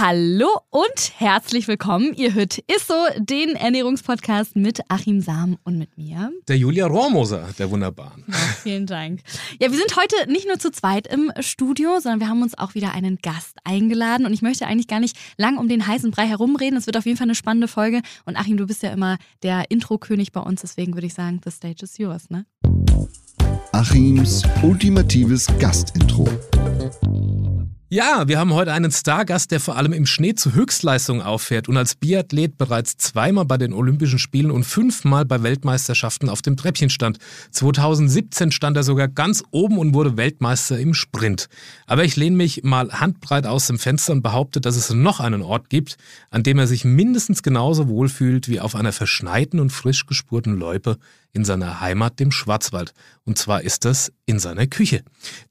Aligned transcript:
Hallo 0.00 0.46
und 0.70 1.12
herzlich 1.16 1.66
willkommen. 1.66 2.14
Ihr 2.14 2.32
hört 2.32 2.58
Isso, 2.72 2.94
den 3.18 3.56
Ernährungspodcast 3.56 4.54
mit 4.54 4.80
Achim 4.86 5.20
Sam 5.20 5.58
und 5.64 5.76
mit 5.76 5.98
mir. 5.98 6.30
Der 6.46 6.56
Julia 6.56 6.86
Rohrmoser, 6.86 7.48
der 7.58 7.68
Wunderbaren. 7.68 8.22
Ja, 8.28 8.34
vielen 8.62 8.86
Dank. 8.86 9.22
Ja, 9.60 9.72
wir 9.72 9.76
sind 9.76 9.96
heute 9.96 10.30
nicht 10.30 10.46
nur 10.46 10.60
zu 10.60 10.70
zweit 10.70 11.08
im 11.08 11.32
Studio, 11.40 11.98
sondern 11.98 12.20
wir 12.20 12.28
haben 12.28 12.42
uns 12.42 12.56
auch 12.56 12.76
wieder 12.76 12.92
einen 12.92 13.16
Gast 13.16 13.56
eingeladen. 13.64 14.24
Und 14.24 14.32
ich 14.32 14.40
möchte 14.40 14.68
eigentlich 14.68 14.86
gar 14.86 15.00
nicht 15.00 15.16
lang 15.36 15.58
um 15.58 15.66
den 15.66 15.84
heißen 15.84 16.12
Brei 16.12 16.28
herumreden. 16.28 16.78
Es 16.78 16.86
wird 16.86 16.96
auf 16.96 17.04
jeden 17.04 17.18
Fall 17.18 17.26
eine 17.26 17.34
spannende 17.34 17.66
Folge. 17.66 18.00
Und 18.24 18.36
Achim, 18.36 18.56
du 18.56 18.68
bist 18.68 18.84
ja 18.84 18.90
immer 18.90 19.18
der 19.42 19.68
Intro-König 19.68 20.30
bei 20.30 20.40
uns. 20.40 20.60
Deswegen 20.60 20.94
würde 20.94 21.08
ich 21.08 21.14
sagen, 21.14 21.40
the 21.44 21.50
stage 21.50 21.82
is 21.82 21.98
yours, 21.98 22.30
ne? 22.30 22.46
Achims 23.72 24.44
ultimatives 24.62 25.48
Gastintro. 25.58 26.28
Ja, 27.90 28.28
wir 28.28 28.38
haben 28.38 28.52
heute 28.52 28.70
einen 28.74 28.90
Stargast, 28.90 29.50
der 29.50 29.60
vor 29.60 29.78
allem 29.78 29.94
im 29.94 30.04
Schnee 30.04 30.34
zu 30.34 30.52
Höchstleistungen 30.52 31.22
auffährt 31.22 31.70
und 31.70 31.78
als 31.78 31.94
Biathlet 31.94 32.58
bereits 32.58 32.98
zweimal 32.98 33.46
bei 33.46 33.56
den 33.56 33.72
Olympischen 33.72 34.18
Spielen 34.18 34.50
und 34.50 34.64
fünfmal 34.64 35.24
bei 35.24 35.42
Weltmeisterschaften 35.42 36.28
auf 36.28 36.42
dem 36.42 36.58
Treppchen 36.58 36.90
stand. 36.90 37.16
2017 37.50 38.52
stand 38.52 38.76
er 38.76 38.82
sogar 38.82 39.08
ganz 39.08 39.42
oben 39.52 39.78
und 39.78 39.94
wurde 39.94 40.18
Weltmeister 40.18 40.78
im 40.78 40.92
Sprint. 40.92 41.48
Aber 41.86 42.04
ich 42.04 42.14
lehne 42.16 42.36
mich 42.36 42.62
mal 42.62 42.92
handbreit 42.92 43.46
aus 43.46 43.68
dem 43.68 43.78
Fenster 43.78 44.12
und 44.12 44.20
behaupte, 44.20 44.60
dass 44.60 44.76
es 44.76 44.90
noch 44.90 45.20
einen 45.20 45.40
Ort 45.40 45.70
gibt, 45.70 45.96
an 46.28 46.42
dem 46.42 46.58
er 46.58 46.66
sich 46.66 46.84
mindestens 46.84 47.42
genauso 47.42 47.88
wohlfühlt 47.88 48.50
wie 48.50 48.60
auf 48.60 48.74
einer 48.74 48.92
verschneiten 48.92 49.60
und 49.60 49.70
frisch 49.70 50.04
gespurten 50.04 50.58
Loipe 50.58 50.98
in 51.32 51.44
seiner 51.44 51.80
Heimat, 51.80 52.20
dem 52.20 52.32
Schwarzwald. 52.32 52.94
Und 53.24 53.38
zwar 53.38 53.62
ist 53.62 53.84
das 53.84 54.12
in 54.26 54.38
seiner 54.38 54.66
Küche. 54.66 55.02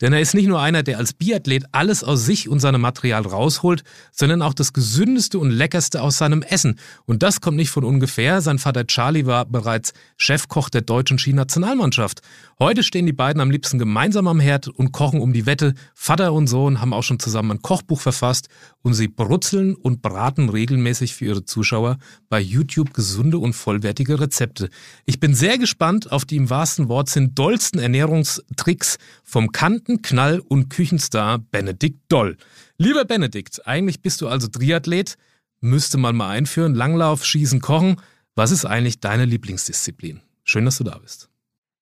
Denn 0.01 0.11
er 0.11 0.19
ist 0.19 0.33
nicht 0.33 0.47
nur 0.47 0.59
einer, 0.59 0.83
der 0.83 0.97
als 0.97 1.13
Biathlet 1.13 1.65
alles 1.71 2.03
aus 2.03 2.25
sich 2.25 2.49
und 2.49 2.59
seinem 2.59 2.81
Material 2.81 3.21
rausholt, 3.21 3.83
sondern 4.11 4.41
auch 4.41 4.53
das 4.53 4.73
gesündeste 4.73 5.39
und 5.39 5.51
leckerste 5.51 6.01
aus 6.01 6.17
seinem 6.17 6.41
Essen. 6.41 6.79
Und 7.05 7.23
das 7.23 7.41
kommt 7.41 7.57
nicht 7.57 7.69
von 7.69 7.83
ungefähr. 7.83 8.41
Sein 8.41 8.59
Vater 8.59 8.87
Charlie 8.87 9.25
war 9.25 9.45
bereits 9.45 9.93
Chefkoch 10.17 10.69
der 10.69 10.81
deutschen 10.81 11.19
Skinationalmannschaft. 11.19 12.21
Heute 12.59 12.81
stehen 12.81 13.05
die 13.05 13.13
beiden 13.13 13.39
am 13.39 13.51
liebsten 13.51 13.77
gemeinsam 13.77 14.27
am 14.27 14.39
Herd 14.39 14.67
und 14.67 14.91
kochen 14.91 15.21
um 15.21 15.31
die 15.31 15.45
Wette. 15.45 15.75
Vater 15.93 16.33
und 16.33 16.47
Sohn 16.47 16.81
haben 16.81 16.91
auch 16.91 17.03
schon 17.03 17.19
zusammen 17.19 17.51
ein 17.51 17.61
Kochbuch 17.61 18.01
verfasst 18.01 18.49
und 18.81 18.95
sie 18.95 19.07
brutzeln 19.07 19.75
und 19.75 20.01
braten 20.01 20.49
regelmäßig 20.49 21.13
für 21.13 21.25
ihre 21.25 21.45
Zuschauer 21.45 21.99
bei 22.29 22.39
YouTube 22.39 22.95
gesunde 22.95 23.37
und 23.37 23.53
vollwertige 23.53 24.19
Rezepte. 24.19 24.71
Ich 25.05 25.19
bin 25.19 25.35
sehr 25.35 25.59
gespannt 25.59 26.11
auf 26.11 26.25
die 26.25 26.35
im 26.35 26.49
wahrsten 26.49 26.89
Wortsinn 26.89 27.35
dollsten 27.35 27.79
Ernährungstricks 27.79 28.97
vom 29.23 29.51
Kanten-, 29.51 30.01
Knall- 30.01 30.39
und 30.39 30.69
Küchenstar 30.69 31.37
Benedikt 31.37 31.99
Doll. 32.09 32.37
Lieber 32.79 33.05
Benedikt, 33.05 33.67
eigentlich 33.67 34.01
bist 34.01 34.21
du 34.21 34.29
also 34.29 34.47
Triathlet, 34.47 35.15
müsste 35.61 35.99
man 35.99 36.15
mal 36.15 36.29
einführen, 36.29 36.73
Langlauf, 36.73 37.23
Schießen, 37.23 37.61
Kochen. 37.61 38.01
Was 38.33 38.49
ist 38.49 38.65
eigentlich 38.65 38.99
deine 38.99 39.25
Lieblingsdisziplin? 39.25 40.21
Schön, 40.43 40.65
dass 40.65 40.79
du 40.79 40.83
da 40.83 40.97
bist. 40.97 41.29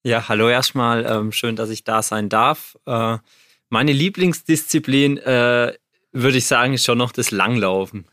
Ja, 0.06 0.30
hallo 0.30 0.50
erstmal. 0.50 1.04
Ähm, 1.08 1.32
schön, 1.32 1.56
dass 1.56 1.72
ich 1.72 1.84
da 1.84 2.04
sein 2.04 2.30
darf. 2.30 2.78
Äh, 2.86 3.18
meine 3.70 3.92
Lieblingsdisziplin, 3.92 5.18
äh, 5.18 5.74
würde 6.12 6.38
ich 6.38 6.46
sagen, 6.46 6.74
ist 6.74 6.86
schon 6.86 7.00
noch 7.00 7.12
das 7.12 7.32
Langlaufen, 7.32 8.06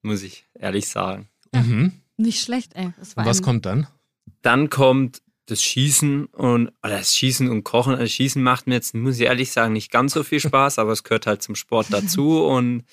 muss 0.00 0.22
ich 0.22 0.46
ehrlich 0.54 0.88
sagen. 0.88 1.28
Mhm. 1.52 1.92
Nicht 2.16 2.40
schlecht, 2.40 2.74
ey. 2.74 2.86
Und 2.86 3.26
was 3.26 3.42
kommt 3.42 3.66
dann? 3.66 3.86
Dann 4.40 4.70
kommt 4.70 5.20
das 5.44 5.62
Schießen 5.62 6.24
und 6.24 6.68
oder 6.82 6.96
das 6.96 7.14
Schießen 7.14 7.50
und 7.50 7.62
Kochen. 7.62 7.92
Das 7.92 8.00
also 8.00 8.12
Schießen 8.14 8.42
macht 8.42 8.66
mir 8.66 8.76
jetzt, 8.76 8.94
muss 8.94 9.20
ich 9.20 9.26
ehrlich 9.26 9.52
sagen, 9.52 9.74
nicht 9.74 9.90
ganz 9.90 10.14
so 10.14 10.22
viel 10.22 10.40
Spaß, 10.40 10.78
aber 10.78 10.92
es 10.92 11.04
gehört 11.04 11.26
halt 11.26 11.42
zum 11.42 11.56
Sport 11.56 11.88
dazu. 11.90 12.42
Und 12.42 12.84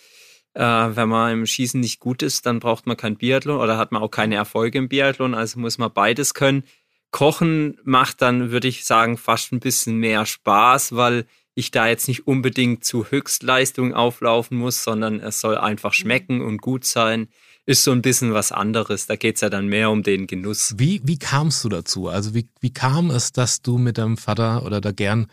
äh, 0.55 0.61
wenn 0.61 1.07
man 1.07 1.31
im 1.31 1.45
Schießen 1.45 1.79
nicht 1.79 2.01
gut 2.01 2.21
ist, 2.21 2.45
dann 2.45 2.59
braucht 2.59 2.85
man 2.85 2.97
kein 2.97 3.15
Biathlon 3.15 3.61
oder 3.61 3.77
hat 3.77 3.93
man 3.93 4.01
auch 4.01 4.11
keine 4.11 4.35
Erfolge 4.35 4.77
im 4.77 4.89
Biathlon. 4.89 5.35
Also 5.35 5.57
muss 5.57 5.77
man 5.77 5.93
beides 5.93 6.33
können. 6.33 6.65
Kochen 7.11 7.77
macht 7.83 8.21
dann, 8.21 8.51
würde 8.51 8.67
ich 8.67 8.85
sagen, 8.85 9.17
fast 9.17 9.51
ein 9.51 9.59
bisschen 9.59 9.97
mehr 9.97 10.25
Spaß, 10.25 10.95
weil 10.95 11.25
ich 11.53 11.71
da 11.71 11.87
jetzt 11.87 12.07
nicht 12.07 12.27
unbedingt 12.27 12.85
zu 12.85 13.05
Höchstleistung 13.05 13.93
auflaufen 13.93 14.57
muss, 14.57 14.83
sondern 14.83 15.19
es 15.19 15.41
soll 15.41 15.57
einfach 15.57 15.93
schmecken 15.93 16.41
und 16.41 16.61
gut 16.61 16.85
sein 16.85 17.27
ist 17.65 17.83
so 17.83 17.91
ein 17.91 18.01
bisschen 18.01 18.33
was 18.33 18.51
anderes. 18.51 19.07
Da 19.07 19.15
geht 19.15 19.35
es 19.35 19.41
ja 19.41 19.49
dann 19.49 19.67
mehr 19.67 19.91
um 19.91 20.03
den 20.03 20.27
Genuss. 20.27 20.73
Wie, 20.77 21.01
wie 21.03 21.19
kamst 21.19 21.63
du 21.63 21.69
dazu? 21.69 22.07
Also 22.07 22.33
wie, 22.33 22.47
wie 22.59 22.73
kam 22.73 23.11
es, 23.11 23.31
dass 23.31 23.61
du 23.61 23.77
mit 23.77 23.97
deinem 23.97 24.17
Vater 24.17 24.65
oder 24.65 24.81
da 24.81 24.91
gern 24.91 25.27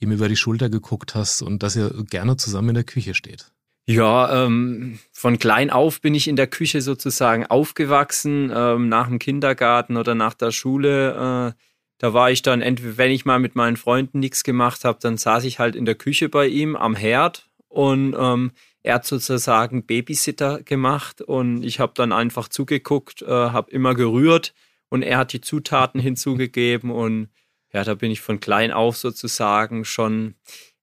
ihm 0.00 0.12
über 0.12 0.28
die 0.28 0.36
Schulter 0.36 0.70
geguckt 0.70 1.14
hast 1.14 1.42
und 1.42 1.62
dass 1.62 1.76
ihr 1.76 1.90
gerne 2.10 2.36
zusammen 2.36 2.70
in 2.70 2.74
der 2.76 2.84
Küche 2.84 3.14
steht? 3.14 3.52
Ja, 3.86 4.46
ähm, 4.46 4.98
von 5.12 5.38
klein 5.38 5.68
auf 5.70 6.00
bin 6.00 6.14
ich 6.14 6.26
in 6.26 6.36
der 6.36 6.46
Küche 6.46 6.80
sozusagen 6.80 7.44
aufgewachsen, 7.44 8.50
ähm, 8.54 8.88
nach 8.88 9.08
dem 9.08 9.18
Kindergarten 9.18 9.98
oder 9.98 10.14
nach 10.14 10.32
der 10.32 10.52
Schule. 10.52 11.54
Äh, 11.54 11.60
da 11.98 12.14
war 12.14 12.30
ich 12.30 12.40
dann, 12.40 12.62
entweder 12.62 12.96
wenn 12.96 13.10
ich 13.10 13.26
mal 13.26 13.38
mit 13.38 13.56
meinen 13.56 13.76
Freunden 13.76 14.20
nichts 14.20 14.42
gemacht 14.42 14.84
habe, 14.84 14.98
dann 15.02 15.18
saß 15.18 15.44
ich 15.44 15.58
halt 15.58 15.76
in 15.76 15.84
der 15.84 15.96
Küche 15.96 16.30
bei 16.30 16.46
ihm 16.46 16.76
am 16.76 16.96
Herd 16.96 17.50
und 17.68 18.16
ähm, 18.18 18.52
er 18.82 18.94
hat 18.94 19.06
sozusagen 19.06 19.84
Babysitter 19.86 20.62
gemacht 20.62 21.20
und 21.20 21.62
ich 21.62 21.78
habe 21.78 21.92
dann 21.94 22.12
einfach 22.12 22.48
zugeguckt, 22.48 23.22
äh, 23.22 23.28
habe 23.28 23.70
immer 23.70 23.94
gerührt 23.94 24.54
und 24.88 25.02
er 25.02 25.18
hat 25.18 25.32
die 25.34 25.40
Zutaten 25.42 26.00
hinzugegeben 26.00 26.90
und 26.90 27.28
ja, 27.72 27.84
da 27.84 27.94
bin 27.94 28.10
ich 28.10 28.20
von 28.22 28.40
klein 28.40 28.72
auf 28.72 28.96
sozusagen 28.96 29.84
schon 29.84 30.36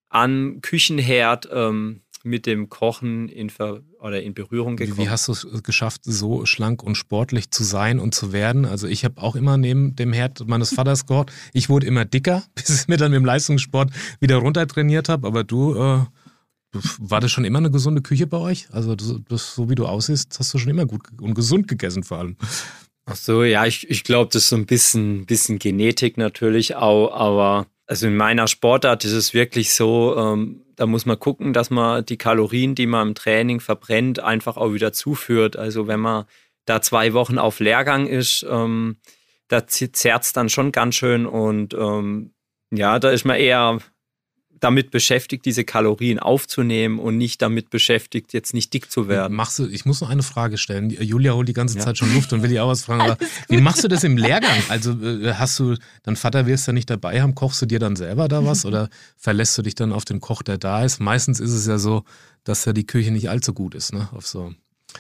am 0.10 0.60
Küchenherd 0.62 1.50
ähm, 1.52 2.02
mit 2.24 2.46
dem 2.46 2.70
Kochen 2.70 3.30
in, 3.30 3.50
Ver 3.50 3.82
oder 4.00 4.22
in 4.22 4.34
Berührung 4.34 4.76
gekommen. 4.76 4.98
Wie, 4.98 5.04
wie 5.04 5.10
hast 5.10 5.28
du 5.28 5.32
es 5.32 5.64
geschafft, 5.64 6.02
so 6.04 6.46
schlank 6.46 6.84
und 6.84 6.96
sportlich 6.96 7.52
zu 7.52 7.64
sein 7.64 8.00
und 8.00 8.16
zu 8.16 8.34
werden? 8.34 8.66
Also 8.66 8.88
ich 8.88 9.06
habe 9.06 9.22
auch 9.22 9.36
immer 9.36 9.58
neben 9.58 9.96
dem 9.96 10.14
Herd 10.14 10.48
meines 10.48 10.74
Vaters 10.74 11.06
gekocht. 11.06 11.32
Ich 11.54 11.70
wurde 11.70 11.88
immer 11.88 12.06
dicker, 12.06 12.44
bis 12.56 12.82
ich 12.82 12.88
mir 12.88 12.98
dann 12.98 13.12
mit 13.12 13.20
dem 13.20 13.26
Leistungssport 13.26 13.92
wieder 14.20 14.38
runtertrainiert 14.38 15.10
habe. 15.10 15.28
Aber 15.28 15.44
du 15.44 15.76
äh, 15.76 16.06
war 17.00 17.20
das 17.20 17.32
schon 17.32 17.46
immer 17.46 17.60
eine 17.60 17.72
gesunde 17.72 18.02
Küche 18.02 18.28
bei 18.28 18.38
euch? 18.38 18.68
Also, 18.72 18.96
das, 18.96 19.16
das, 19.28 19.56
so 19.56 19.70
wie 19.70 19.76
du 19.76 19.86
aussiehst, 19.86 20.38
hast 20.40 20.54
du 20.54 20.58
schon 20.58 20.70
immer 20.70 20.86
gut 20.86 21.02
und 21.20 21.34
gesund 21.34 21.68
gegessen 21.68 22.04
vor 22.04 22.20
allem. 22.20 22.38
Ach 23.06 23.16
so, 23.16 23.44
ja, 23.44 23.66
ich, 23.66 23.90
ich 23.90 24.04
glaube, 24.04 24.30
das 24.32 24.44
ist 24.44 24.50
so 24.50 24.56
ein 24.56 24.66
bisschen, 24.66 25.26
bisschen 25.26 25.60
Genetik 25.60 26.18
natürlich 26.18 26.76
auch, 26.76 27.12
aber 27.12 27.68
also 27.88 28.08
in 28.08 28.16
meiner 28.16 28.48
Sportart 28.48 29.04
ist 29.04 29.12
es 29.12 29.34
wirklich 29.34 29.74
so, 29.74 30.16
ähm, 30.18 30.62
da 30.82 30.88
muss 30.88 31.06
man 31.06 31.20
gucken, 31.20 31.54
dass 31.54 31.70
man 31.70 32.04
die 32.04 32.18
Kalorien, 32.18 32.74
die 32.74 32.88
man 32.88 33.10
im 33.10 33.14
Training 33.14 33.60
verbrennt, 33.60 34.20
einfach 34.20 34.58
auch 34.58 34.74
wieder 34.74 34.92
zuführt. 34.92 35.56
Also 35.56 35.86
wenn 35.86 36.00
man 36.00 36.26
da 36.66 36.82
zwei 36.82 37.14
Wochen 37.14 37.38
auf 37.38 37.60
Lehrgang 37.60 38.08
ist, 38.08 38.44
ähm, 38.50 38.98
da 39.48 39.68
zerrt 39.68 40.24
es 40.24 40.34
dann 40.34 40.50
schon 40.50 40.72
ganz 40.72 40.96
schön 40.96 41.28
und 41.28 41.76
ähm, 41.76 42.34
ja, 42.72 42.98
da 42.98 43.12
ist 43.12 43.26
man 43.26 43.36
eher 43.36 43.78
damit 44.62 44.92
beschäftigt, 44.92 45.46
diese 45.46 45.66
Kalorien 45.66 46.20
aufzunehmen 46.20 47.00
und 47.00 47.18
nicht 47.18 47.42
damit 47.42 47.70
beschäftigt, 47.72 48.32
jetzt 48.32 48.54
nicht 48.54 48.74
dick 48.74 48.92
zu 48.92 49.08
werden. 49.08 49.36
Machst 49.36 49.60
du, 49.60 49.68
ich 49.68 49.86
muss 49.86 50.02
noch 50.02 50.10
eine 50.10 50.24
Frage 50.24 50.58
stellen. 50.58 50.92
Julia 50.92 51.34
holt 51.34 51.50
die 51.50 51.54
ganze 51.54 51.78
ja. 51.80 51.84
Zeit 51.84 51.98
schon 51.98 52.14
Luft 52.14 52.32
und 52.32 52.44
will 52.44 52.50
dir 52.50 52.64
auch 52.64 52.70
was 52.70 52.86
fragen. 52.86 53.02
Aber 53.02 53.18
wie 53.50 53.60
machst 53.60 53.84
du 53.84 53.88
das 53.88 54.04
im 54.04 54.18
Lehrgang? 54.18 54.62
Also 54.70 54.92
äh, 55.04 55.34
hast 55.34 55.60
du, 55.60 55.76
dein 56.04 56.16
Vater 56.16 56.46
wirst 56.46 56.68
ja 56.68 56.74
nicht 56.74 56.90
dabei 56.90 57.22
haben, 57.22 57.36
kochst 57.36 57.62
du 57.62 57.66
dir 57.66 57.80
dann 57.80 57.96
selber 57.96 58.28
da 58.28 58.46
was 58.46 58.64
oder 58.66 58.90
verlässt 59.18 59.58
du 59.58 59.64
dich 59.64 59.76
dann 59.76 59.92
auf 59.92 60.06
den 60.06 60.22
Koch, 60.22 60.44
der 60.44 60.60
da 60.60 60.86
ist? 60.86 61.00
Meistens 61.00 61.40
ist 61.40 61.52
es 61.52 61.66
ja 61.66 61.80
so, 61.80 62.04
dass 62.44 62.66
ja 62.66 62.74
die 62.74 62.86
Küche 62.86 63.12
nicht 63.12 63.30
allzu 63.30 63.54
gut 63.54 63.76
ist, 63.76 63.94
ne? 63.94 64.10
Auf 64.14 64.28
so 64.28 64.54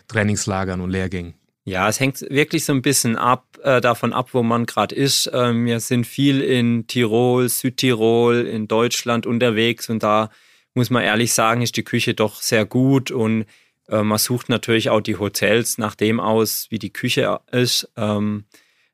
Trainingslagern 0.08 0.82
und 0.82 0.90
Lehrgängen. 0.90 1.36
Ja, 1.64 1.88
es 1.88 2.00
hängt 2.00 2.22
wirklich 2.22 2.66
so 2.66 2.74
ein 2.74 2.82
bisschen 2.82 3.18
ab, 3.18 3.60
äh, 3.64 3.82
davon 3.82 4.14
ab, 4.14 4.30
wo 4.34 4.42
man 4.42 4.66
gerade 4.66 4.96
ist. 4.96 5.30
Ähm, 5.32 5.66
wir 5.66 5.80
sind 5.80 6.08
viel 6.08 6.42
in 6.42 6.88
Tirol, 6.88 7.50
Südtirol, 7.50 8.48
in 8.48 8.68
Deutschland 8.68 9.28
unterwegs 9.28 9.88
und 9.90 10.02
da 10.02 10.32
muss 10.74 10.90
man 10.90 11.04
ehrlich 11.04 11.34
sagen, 11.34 11.62
ist 11.62 11.78
die 11.78 11.84
Küche 11.84 12.16
doch 12.16 12.42
sehr 12.42 12.66
gut 12.66 13.12
und 13.12 13.46
äh, 13.90 14.02
man 14.02 14.18
sucht 14.18 14.50
natürlich 14.50 14.90
auch 14.90 15.02
die 15.02 15.18
Hotels 15.18 15.78
nach 15.78 15.94
dem 15.94 16.20
aus, 16.20 16.68
wie 16.72 16.80
die 16.80 16.94
Küche 16.94 17.40
ist. 17.52 17.92
Ähm, 17.96 18.46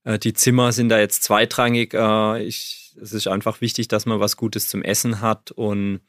äh, 0.04 0.20
die 0.20 0.34
Zimmer 0.34 0.74
sind 0.74 0.90
da 0.90 1.00
jetzt 1.00 1.24
zweitrangig. 1.24 1.94
Äh, 1.94 2.44
ich, 2.44 2.96
es 3.02 3.14
ist 3.14 3.28
einfach 3.28 3.62
wichtig, 3.62 3.88
dass 3.88 4.06
man 4.06 4.20
was 4.20 4.36
Gutes 4.36 4.68
zum 4.68 4.82
Essen 4.82 5.22
hat 5.22 5.52
und 5.52 6.02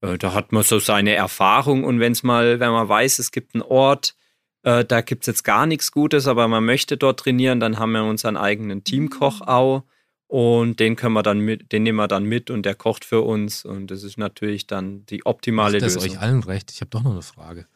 äh, 0.00 0.18
da 0.18 0.34
hat 0.34 0.50
man 0.50 0.64
so 0.64 0.80
seine 0.80 1.14
Erfahrung 1.14 1.84
und 1.84 2.00
wenn 2.00 2.12
es 2.12 2.24
mal, 2.24 2.58
wenn 2.58 2.70
man 2.72 2.88
weiß, 2.88 3.20
es 3.20 3.30
gibt 3.30 3.54
einen 3.54 3.62
Ort, 3.62 4.16
äh, 4.62 4.84
da 4.84 5.00
gibt 5.00 5.22
es 5.22 5.26
jetzt 5.26 5.44
gar 5.44 5.66
nichts 5.66 5.92
Gutes, 5.92 6.26
aber 6.26 6.48
man 6.48 6.64
möchte 6.64 6.96
dort 6.96 7.20
trainieren, 7.20 7.60
dann 7.60 7.78
haben 7.78 7.92
wir 7.92 8.04
unseren 8.04 8.36
eigenen 8.36 8.84
Teamkoch 8.84 9.40
mhm. 9.40 9.48
auch. 9.48 9.82
Und 10.26 10.78
den 10.78 10.94
können 10.94 11.14
wir 11.14 11.24
dann 11.24 11.40
mit, 11.40 11.72
den 11.72 11.82
nehmen 11.82 11.98
wir 11.98 12.06
dann 12.06 12.22
mit 12.22 12.50
und 12.50 12.64
der 12.64 12.76
kocht 12.76 13.04
für 13.04 13.22
uns. 13.22 13.64
Und 13.64 13.90
das 13.90 14.04
ist 14.04 14.16
natürlich 14.16 14.68
dann 14.68 15.04
die 15.06 15.26
optimale 15.26 15.78
Macht 15.78 15.82
das 15.82 15.94
Lösung. 15.96 16.10
euch 16.10 16.20
allen 16.20 16.42
recht? 16.44 16.70
Ich 16.70 16.80
habe 16.80 16.90
doch 16.90 17.02
noch 17.02 17.10
eine 17.10 17.22
Frage. 17.22 17.66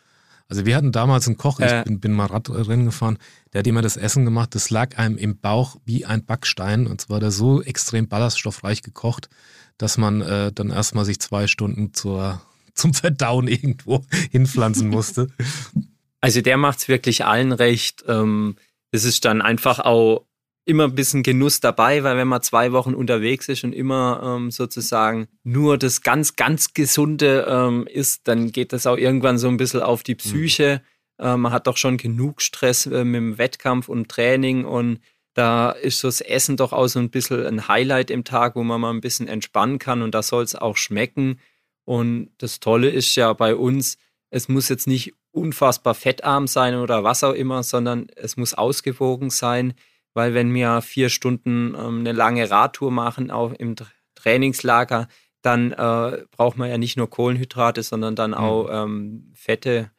Also 0.49 0.65
wir 0.65 0.77
hatten 0.77 0.93
damals 0.93 1.27
einen 1.27 1.37
Koch, 1.37 1.59
ich 1.59 1.67
Äh. 1.67 1.83
bin, 1.85 1.99
bin 1.99 2.13
mal 2.13 2.27
Radrennen 2.27 2.85
gefahren, 2.85 3.19
der 3.53 3.61
hat 3.61 3.67
immer 3.67 3.83
das 3.83 3.97
Essen 3.97 4.25
gemacht, 4.25 4.55
das 4.55 4.71
lag 4.71 4.99
einem 4.99 5.17
im 5.17 5.39
Bauch 5.41 5.79
wie 5.85 6.05
ein 6.05 6.25
Backstein 6.25 6.87
und 6.87 7.01
zwar 7.01 7.19
der 7.19 7.31
so 7.31 7.63
extrem 7.63 8.09
ballaststoffreich 8.09 8.83
gekocht, 8.83 9.31
dass 9.79 9.99
man 9.99 10.21
äh, 10.21 10.53
dann 10.53 10.71
erstmal 10.71 11.07
sich 11.07 11.19
zwei 11.19 11.49
Stunden 11.49 11.93
zur, 11.95 12.41
zum 12.75 12.95
Verdauen 12.95 13.49
irgendwo 13.49 14.05
hinpflanzen 14.31 14.91
musste. 14.91 15.29
Also 16.25 16.41
der 16.41 16.57
macht 16.57 16.79
es 16.79 16.89
wirklich 16.89 17.27
allen 17.27 17.53
recht. 17.53 18.03
Ähm, 18.09 18.57
es 18.93 19.05
ist 19.05 19.27
dann 19.27 19.43
einfach 19.43 19.79
auch 19.79 20.25
immer 20.65 20.85
ein 20.85 20.95
bisschen 20.95 21.23
Genuss 21.23 21.61
dabei, 21.61 22.03
weil 22.03 22.17
wenn 22.17 22.29
man 22.29 22.41
zwei 22.41 22.73
Wochen 22.73 22.95
unterwegs 22.95 23.51
ist 23.51 23.63
und 23.63 23.75
immer 23.75 24.23
ähm, 24.25 24.51
sozusagen 24.51 25.29
nur 25.43 25.77
das 25.77 26.01
ganz, 26.01 26.35
ganz 26.35 26.73
Gesunde 26.73 27.47
ähm, 27.47 27.87
isst, 27.87 28.27
dann 28.27 28.53
geht 28.53 28.73
das 28.73 28.87
auch 28.87 28.97
irgendwann 28.97 29.37
so 29.37 29.49
ein 29.49 29.59
bisschen 29.59 29.83
auf 29.83 30.03
die 30.03 30.15
Psyche. 30.15 30.81
Äh, 31.19 31.37
man 31.37 31.53
hat 31.53 31.67
doch 31.67 31.77
schon 31.77 31.99
genug 31.99 32.41
Stress 32.41 32.87
äh, 32.87 33.05
mit 33.05 33.17
dem 33.17 33.37
Wettkampf 33.37 33.91
und 33.91 34.09
Training 34.09 34.65
und 34.65 35.01
da 35.35 35.73
ist 35.73 35.99
so 35.99 36.09
das 36.09 36.23
Essen 36.23 36.57
doch 36.57 36.73
auch 36.73 36.87
so 36.87 37.01
ein 37.01 37.11
bisschen 37.11 37.45
ein 37.45 37.69
Highlight 37.69 38.11
im 38.11 38.25
Tag, 38.25 38.57
wo 38.57 38.63
man 38.63 38.81
mal 38.81 38.95
ein 38.95 39.03
bisschen 39.03 39.29
entspannen 39.29 39.79
kann 39.79 40.01
und 40.01 40.15
da 40.15 40.23
soll 40.23 40.43
es 40.43 40.55
auch 40.55 40.79
schmecken. 40.79 41.39
Und 41.85 42.31
das 42.39 42.61
Tolle 42.61 42.89
ist 42.89 43.15
ja 43.15 43.31
bei 43.35 43.55
uns, 43.55 43.99
es 44.31 44.49
muss 44.49 44.71
jetzt 44.71 44.87
nicht 44.87 45.13
unfassbar 45.35 45.95
fettarm 45.95 46.47
sein 46.47 46.77
oder 46.77 47.03
was 47.05 47.25
auch 47.25 47.33
immer, 47.33 47.63
sondern 47.63 48.07
es 48.17 48.37
muss 48.37 48.55
ausgewogen 48.55 49.31
sein, 49.31 49.75
weil 50.15 50.33
wenn 50.33 50.55
wir 50.55 50.81
vier 50.81 51.09
Stunden 51.09 51.75
ähm, 51.75 52.01
eine 52.01 52.13
lange 52.13 52.49
Radtour 52.51 52.91
machen, 52.91 53.31
auch 53.31 53.53
im 53.53 53.75
Tra- 53.75 53.87
Trainingslager, 54.15 55.09
dann 55.43 55.73
äh, 55.73 56.23
braucht 56.31 56.57
man 56.57 56.71
ja 56.71 56.79
nicht 56.79 56.97
nur 56.97 57.11
Kohlenhydrate, 57.11 57.83
sondern 57.83 58.15
dann 58.17 58.33
auch 58.33 58.69
ähm, 58.71 59.33
Fette, 59.35 59.91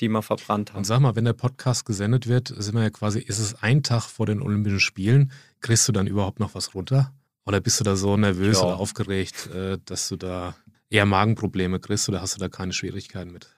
die 0.00 0.08
man 0.08 0.22
verbrannt 0.22 0.70
Und 0.70 0.78
hat. 0.78 0.86
sag 0.86 1.00
mal, 1.00 1.14
wenn 1.14 1.26
der 1.26 1.34
Podcast 1.34 1.84
gesendet 1.84 2.26
wird, 2.26 2.48
sind 2.48 2.74
wir 2.74 2.82
ja 2.82 2.90
quasi, 2.90 3.20
ist 3.20 3.38
es 3.38 3.62
ein 3.62 3.82
Tag 3.82 4.02
vor 4.04 4.26
den 4.26 4.40
Olympischen 4.42 4.80
Spielen, 4.80 5.30
kriegst 5.60 5.86
du 5.86 5.92
dann 5.92 6.06
überhaupt 6.06 6.40
noch 6.40 6.54
was 6.54 6.74
runter? 6.74 7.12
Oder 7.46 7.60
bist 7.60 7.78
du 7.80 7.84
da 7.84 7.96
so 7.96 8.16
nervös 8.16 8.58
Ja. 8.60 8.64
oder 8.66 8.78
aufgeregt, 8.78 9.48
äh, 9.54 9.78
dass 9.84 10.08
du 10.08 10.16
da 10.16 10.56
eher 10.88 11.06
Magenprobleme 11.06 11.78
kriegst 11.80 12.08
oder 12.08 12.20
hast 12.22 12.34
du 12.36 12.40
da 12.40 12.48
keine 12.48 12.72
Schwierigkeiten 12.72 13.30
mit? 13.30 13.54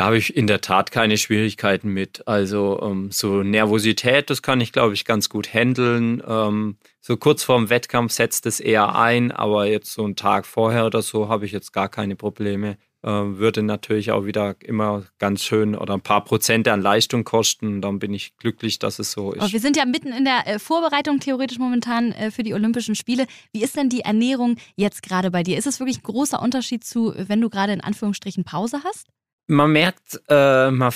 Da 0.00 0.06
habe 0.06 0.16
ich 0.16 0.34
in 0.34 0.46
der 0.46 0.62
Tat 0.62 0.92
keine 0.92 1.18
Schwierigkeiten 1.18 1.90
mit. 1.90 2.26
Also 2.26 2.80
ähm, 2.82 3.10
so 3.12 3.42
Nervosität, 3.42 4.30
das 4.30 4.40
kann 4.40 4.58
ich, 4.62 4.72
glaube 4.72 4.94
ich, 4.94 5.04
ganz 5.04 5.28
gut 5.28 5.52
handeln. 5.52 6.22
Ähm, 6.26 6.78
so 7.02 7.18
kurz 7.18 7.44
vorm 7.44 7.68
Wettkampf 7.68 8.10
setzt 8.10 8.46
es 8.46 8.60
eher 8.60 8.96
ein, 8.96 9.30
aber 9.30 9.66
jetzt 9.66 9.92
so 9.92 10.02
einen 10.02 10.16
Tag 10.16 10.46
vorher 10.46 10.86
oder 10.86 11.02
so 11.02 11.28
habe 11.28 11.44
ich 11.44 11.52
jetzt 11.52 11.74
gar 11.74 11.90
keine 11.90 12.16
Probleme. 12.16 12.78
Ähm, 13.04 13.36
würde 13.36 13.62
natürlich 13.62 14.10
auch 14.10 14.24
wieder 14.24 14.56
immer 14.60 15.04
ganz 15.18 15.44
schön 15.44 15.74
oder 15.74 15.92
ein 15.92 16.00
paar 16.00 16.24
Prozente 16.24 16.72
an 16.72 16.80
Leistung 16.80 17.24
kosten. 17.24 17.82
Dann 17.82 17.98
bin 17.98 18.14
ich 18.14 18.34
glücklich, 18.38 18.78
dass 18.78 19.00
es 19.00 19.12
so 19.12 19.34
Aber 19.34 19.44
ist. 19.44 19.52
wir 19.52 19.60
sind 19.60 19.76
ja 19.76 19.84
mitten 19.84 20.14
in 20.14 20.24
der 20.24 20.46
äh, 20.46 20.58
Vorbereitung 20.58 21.20
theoretisch 21.20 21.58
momentan 21.58 22.12
äh, 22.12 22.30
für 22.30 22.42
die 22.42 22.54
Olympischen 22.54 22.94
Spiele. 22.94 23.26
Wie 23.52 23.62
ist 23.62 23.76
denn 23.76 23.90
die 23.90 24.00
Ernährung 24.00 24.56
jetzt 24.76 25.02
gerade 25.02 25.30
bei 25.30 25.42
dir? 25.42 25.58
Ist 25.58 25.66
es 25.66 25.78
wirklich 25.78 25.98
ein 25.98 26.04
großer 26.04 26.40
Unterschied 26.40 26.84
zu, 26.84 27.12
wenn 27.14 27.42
du 27.42 27.50
gerade 27.50 27.74
in 27.74 27.82
Anführungsstrichen 27.82 28.44
Pause 28.44 28.80
hast? 28.82 29.06
Man 29.50 29.72
merkt 29.72 30.20
äh, 30.28 30.70
man 30.70 30.92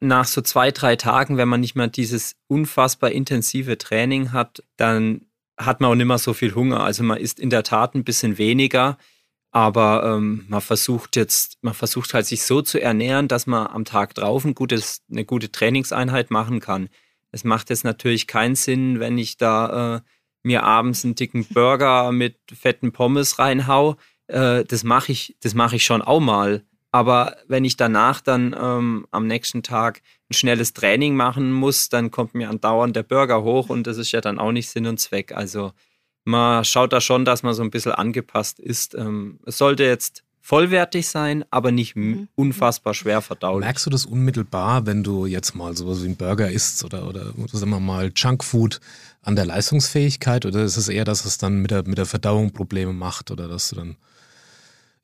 nach 0.00 0.26
so 0.26 0.42
zwei, 0.42 0.70
drei 0.70 0.94
Tagen, 0.94 1.38
wenn 1.38 1.48
man 1.48 1.60
nicht 1.60 1.74
mehr 1.74 1.88
dieses 1.88 2.36
unfassbar 2.48 3.10
intensive 3.10 3.78
Training 3.78 4.30
hat, 4.32 4.62
dann 4.76 5.22
hat 5.56 5.80
man 5.80 5.90
auch 5.90 5.94
nicht 5.94 6.06
mehr 6.06 6.18
so 6.18 6.34
viel 6.34 6.54
Hunger. 6.54 6.80
Also 6.80 7.02
man 7.02 7.16
isst 7.16 7.40
in 7.40 7.48
der 7.48 7.62
Tat 7.62 7.94
ein 7.94 8.04
bisschen 8.04 8.36
weniger, 8.36 8.98
aber 9.52 10.04
ähm, 10.04 10.44
man 10.48 10.60
versucht 10.60 11.16
jetzt, 11.16 11.56
man 11.62 11.72
versucht 11.72 12.12
halt 12.12 12.26
sich 12.26 12.42
so 12.42 12.60
zu 12.60 12.78
ernähren, 12.78 13.26
dass 13.26 13.46
man 13.46 13.68
am 13.68 13.86
Tag 13.86 14.14
drauf 14.14 14.44
ein 14.44 14.54
gutes, 14.54 15.00
eine 15.10 15.24
gute 15.24 15.50
Trainingseinheit 15.50 16.30
machen 16.30 16.60
kann. 16.60 16.90
Es 17.32 17.42
macht 17.42 17.70
jetzt 17.70 17.84
natürlich 17.84 18.26
keinen 18.26 18.54
Sinn, 18.54 19.00
wenn 19.00 19.16
ich 19.16 19.38
da 19.38 19.96
äh, 19.96 20.00
mir 20.42 20.64
abends 20.64 21.06
einen 21.06 21.14
dicken 21.14 21.46
Burger 21.46 22.12
mit 22.12 22.36
fetten 22.52 22.92
Pommes 22.92 23.38
reinhau. 23.38 23.96
Äh, 24.26 24.64
das 24.64 24.84
mache 24.84 25.10
ich, 25.10 25.38
das 25.40 25.54
mache 25.54 25.76
ich 25.76 25.86
schon 25.86 26.02
auch 26.02 26.20
mal. 26.20 26.64
Aber 26.94 27.36
wenn 27.48 27.64
ich 27.64 27.76
danach 27.76 28.20
dann 28.20 28.54
ähm, 28.56 29.08
am 29.10 29.26
nächsten 29.26 29.64
Tag 29.64 30.00
ein 30.30 30.34
schnelles 30.34 30.74
Training 30.74 31.16
machen 31.16 31.50
muss, 31.50 31.88
dann 31.88 32.12
kommt 32.12 32.36
mir 32.36 32.48
andauernd 32.48 32.94
der 32.94 33.02
Burger 33.02 33.42
hoch 33.42 33.68
und 33.68 33.88
das 33.88 33.98
ist 33.98 34.12
ja 34.12 34.20
dann 34.20 34.38
auch 34.38 34.52
nicht 34.52 34.68
Sinn 34.70 34.86
und 34.86 35.00
Zweck. 35.00 35.32
Also 35.32 35.72
man 36.22 36.64
schaut 36.64 36.92
da 36.92 37.00
schon, 37.00 37.24
dass 37.24 37.42
man 37.42 37.52
so 37.52 37.62
ein 37.64 37.72
bisschen 37.72 37.90
angepasst 37.90 38.60
ist. 38.60 38.94
Ähm, 38.94 39.40
es 39.44 39.58
sollte 39.58 39.82
jetzt 39.82 40.22
vollwertig 40.40 41.08
sein, 41.08 41.44
aber 41.50 41.72
nicht 41.72 41.96
Mhm. 41.96 42.28
unfassbar 42.36 42.94
schwer 42.94 43.22
verdaulich. 43.22 43.64
Merkst 43.64 43.86
du 43.86 43.90
das 43.90 44.06
unmittelbar, 44.06 44.86
wenn 44.86 45.02
du 45.02 45.26
jetzt 45.26 45.56
mal 45.56 45.76
sowas 45.76 46.00
wie 46.02 46.06
einen 46.06 46.16
Burger 46.16 46.48
isst 46.48 46.84
oder, 46.84 47.08
oder 47.08 47.32
sagen 47.50 47.70
wir 47.70 47.80
mal 47.80 48.12
Junkfood 48.14 48.78
an 49.20 49.34
der 49.34 49.46
Leistungsfähigkeit 49.46 50.46
oder 50.46 50.62
ist 50.62 50.76
es 50.76 50.88
eher, 50.88 51.04
dass 51.04 51.24
es 51.24 51.38
dann 51.38 51.60
mit 51.60 51.72
der, 51.72 51.82
mit 51.88 51.98
der 51.98 52.06
Verdauung 52.06 52.52
Probleme 52.52 52.92
macht 52.92 53.32
oder 53.32 53.48
dass 53.48 53.70
du 53.70 53.74
dann, 53.76 53.96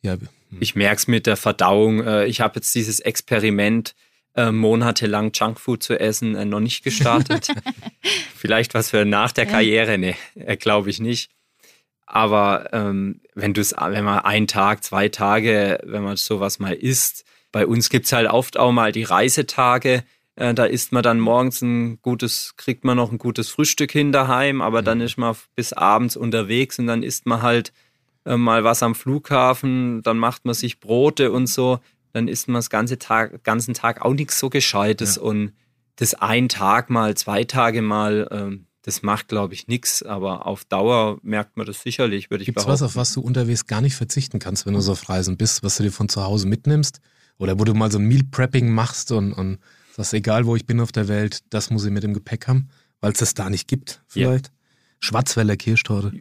ja, 0.02 0.16
Ich 0.58 0.74
merke 0.74 0.96
es 0.96 1.06
mit 1.06 1.26
der 1.26 1.36
Verdauung. 1.36 2.04
Äh, 2.04 2.26
Ich 2.26 2.40
habe 2.40 2.56
jetzt 2.56 2.74
dieses 2.74 3.00
Experiment, 3.00 3.94
äh, 4.34 4.50
monatelang 4.52 5.32
Junkfood 5.34 5.82
zu 5.82 5.98
essen, 5.98 6.34
äh, 6.34 6.44
noch 6.44 6.60
nicht 6.60 6.84
gestartet. 6.84 7.48
Vielleicht 8.36 8.74
was 8.74 8.90
für 8.90 9.04
nach 9.04 9.32
der. 9.32 9.46
Karriere, 9.46 9.98
ne, 9.98 10.14
glaube 10.58 10.90
ich 10.90 11.00
nicht. 11.00 11.30
Aber 12.06 12.72
ähm, 12.72 13.20
wenn 13.34 13.54
du 13.54 13.60
es, 13.60 13.72
wenn 13.72 14.04
man 14.04 14.20
einen 14.20 14.46
Tag, 14.46 14.82
zwei 14.82 15.08
Tage, 15.08 15.80
wenn 15.84 16.02
man 16.02 16.16
sowas 16.16 16.58
mal 16.58 16.74
isst, 16.74 17.24
bei 17.52 17.66
uns 17.66 17.88
gibt 17.88 18.06
es 18.06 18.12
halt 18.12 18.28
oft 18.28 18.58
auch 18.58 18.72
mal 18.72 18.92
die 18.92 19.02
Reisetage. 19.02 20.04
Da 20.36 20.64
isst 20.64 20.92
man 20.92 21.02
dann 21.02 21.20
morgens 21.20 21.60
ein 21.60 22.00
gutes, 22.00 22.54
kriegt 22.56 22.84
man 22.84 22.96
noch 22.96 23.12
ein 23.12 23.18
gutes 23.18 23.50
Frühstück 23.50 23.90
hin 23.92 24.10
daheim, 24.10 24.62
aber 24.62 24.80
dann 24.80 25.00
ist 25.00 25.18
man 25.18 25.36
bis 25.54 25.72
abends 25.72 26.16
unterwegs 26.16 26.78
und 26.78 26.86
dann 26.86 27.02
isst 27.02 27.26
man 27.26 27.42
halt 27.42 27.72
äh, 28.24 28.36
mal 28.36 28.64
was 28.64 28.82
am 28.82 28.94
Flughafen, 28.94 30.02
dann 30.02 30.18
macht 30.18 30.44
man 30.44 30.54
sich 30.54 30.80
Brote 30.80 31.32
und 31.32 31.46
so, 31.46 31.80
dann 32.12 32.28
isst 32.28 32.48
man 32.48 32.56
das 32.56 32.70
ganze 32.70 32.98
Tag, 32.98 33.44
ganzen 33.44 33.74
Tag 33.74 34.02
auch 34.02 34.14
nichts 34.14 34.38
so 34.38 34.50
Gescheites 34.50 35.16
Ja. 35.16 35.22
und 35.22 35.52
das 35.96 36.14
ein 36.14 36.48
Tag 36.48 36.90
mal, 36.90 37.14
zwei 37.16 37.44
Tage 37.44 37.82
mal, 37.82 38.28
ähm, 38.30 38.66
das 38.82 39.02
macht, 39.02 39.28
glaube 39.28 39.52
ich, 39.52 39.68
nichts, 39.68 40.02
aber 40.02 40.46
auf 40.46 40.64
Dauer 40.64 41.18
merkt 41.22 41.56
man 41.58 41.66
das 41.66 41.82
sicherlich, 41.82 42.30
würde 42.30 42.42
ich 42.42 42.46
Gibt 42.46 42.58
es 42.58 42.64
behaupten. 42.64 42.82
was, 42.84 42.90
auf 42.90 42.96
was 42.96 43.12
du 43.12 43.20
unterwegs 43.20 43.66
gar 43.66 43.82
nicht 43.82 43.94
verzichten 43.94 44.38
kannst, 44.38 44.64
wenn 44.64 44.72
du 44.72 44.80
so 44.80 44.92
auf 44.92 45.08
Reisen 45.10 45.36
bist, 45.36 45.62
was 45.62 45.76
du 45.76 45.82
dir 45.82 45.92
von 45.92 46.08
zu 46.08 46.22
Hause 46.24 46.48
mitnimmst? 46.48 47.00
Oder 47.36 47.58
wo 47.58 47.64
du 47.64 47.74
mal 47.74 47.90
so 47.92 47.98
ein 47.98 48.06
Meal 48.06 48.22
Prepping 48.30 48.70
machst 48.70 49.12
und, 49.12 49.32
und 49.34 49.58
sagst, 49.94 50.14
egal 50.14 50.46
wo 50.46 50.56
ich 50.56 50.66
bin 50.66 50.80
auf 50.80 50.92
der 50.92 51.08
Welt, 51.08 51.40
das 51.50 51.70
muss 51.70 51.84
ich 51.84 51.90
mit 51.90 52.04
im 52.04 52.14
Gepäck 52.14 52.48
haben, 52.48 52.68
weil 53.00 53.12
es 53.12 53.18
das 53.18 53.34
da 53.34 53.48
nicht 53.50 53.68
gibt, 53.68 54.02
vielleicht? 54.08 54.50
Schwarzwälder 54.98 55.56
Kirschtorte. 55.56 56.12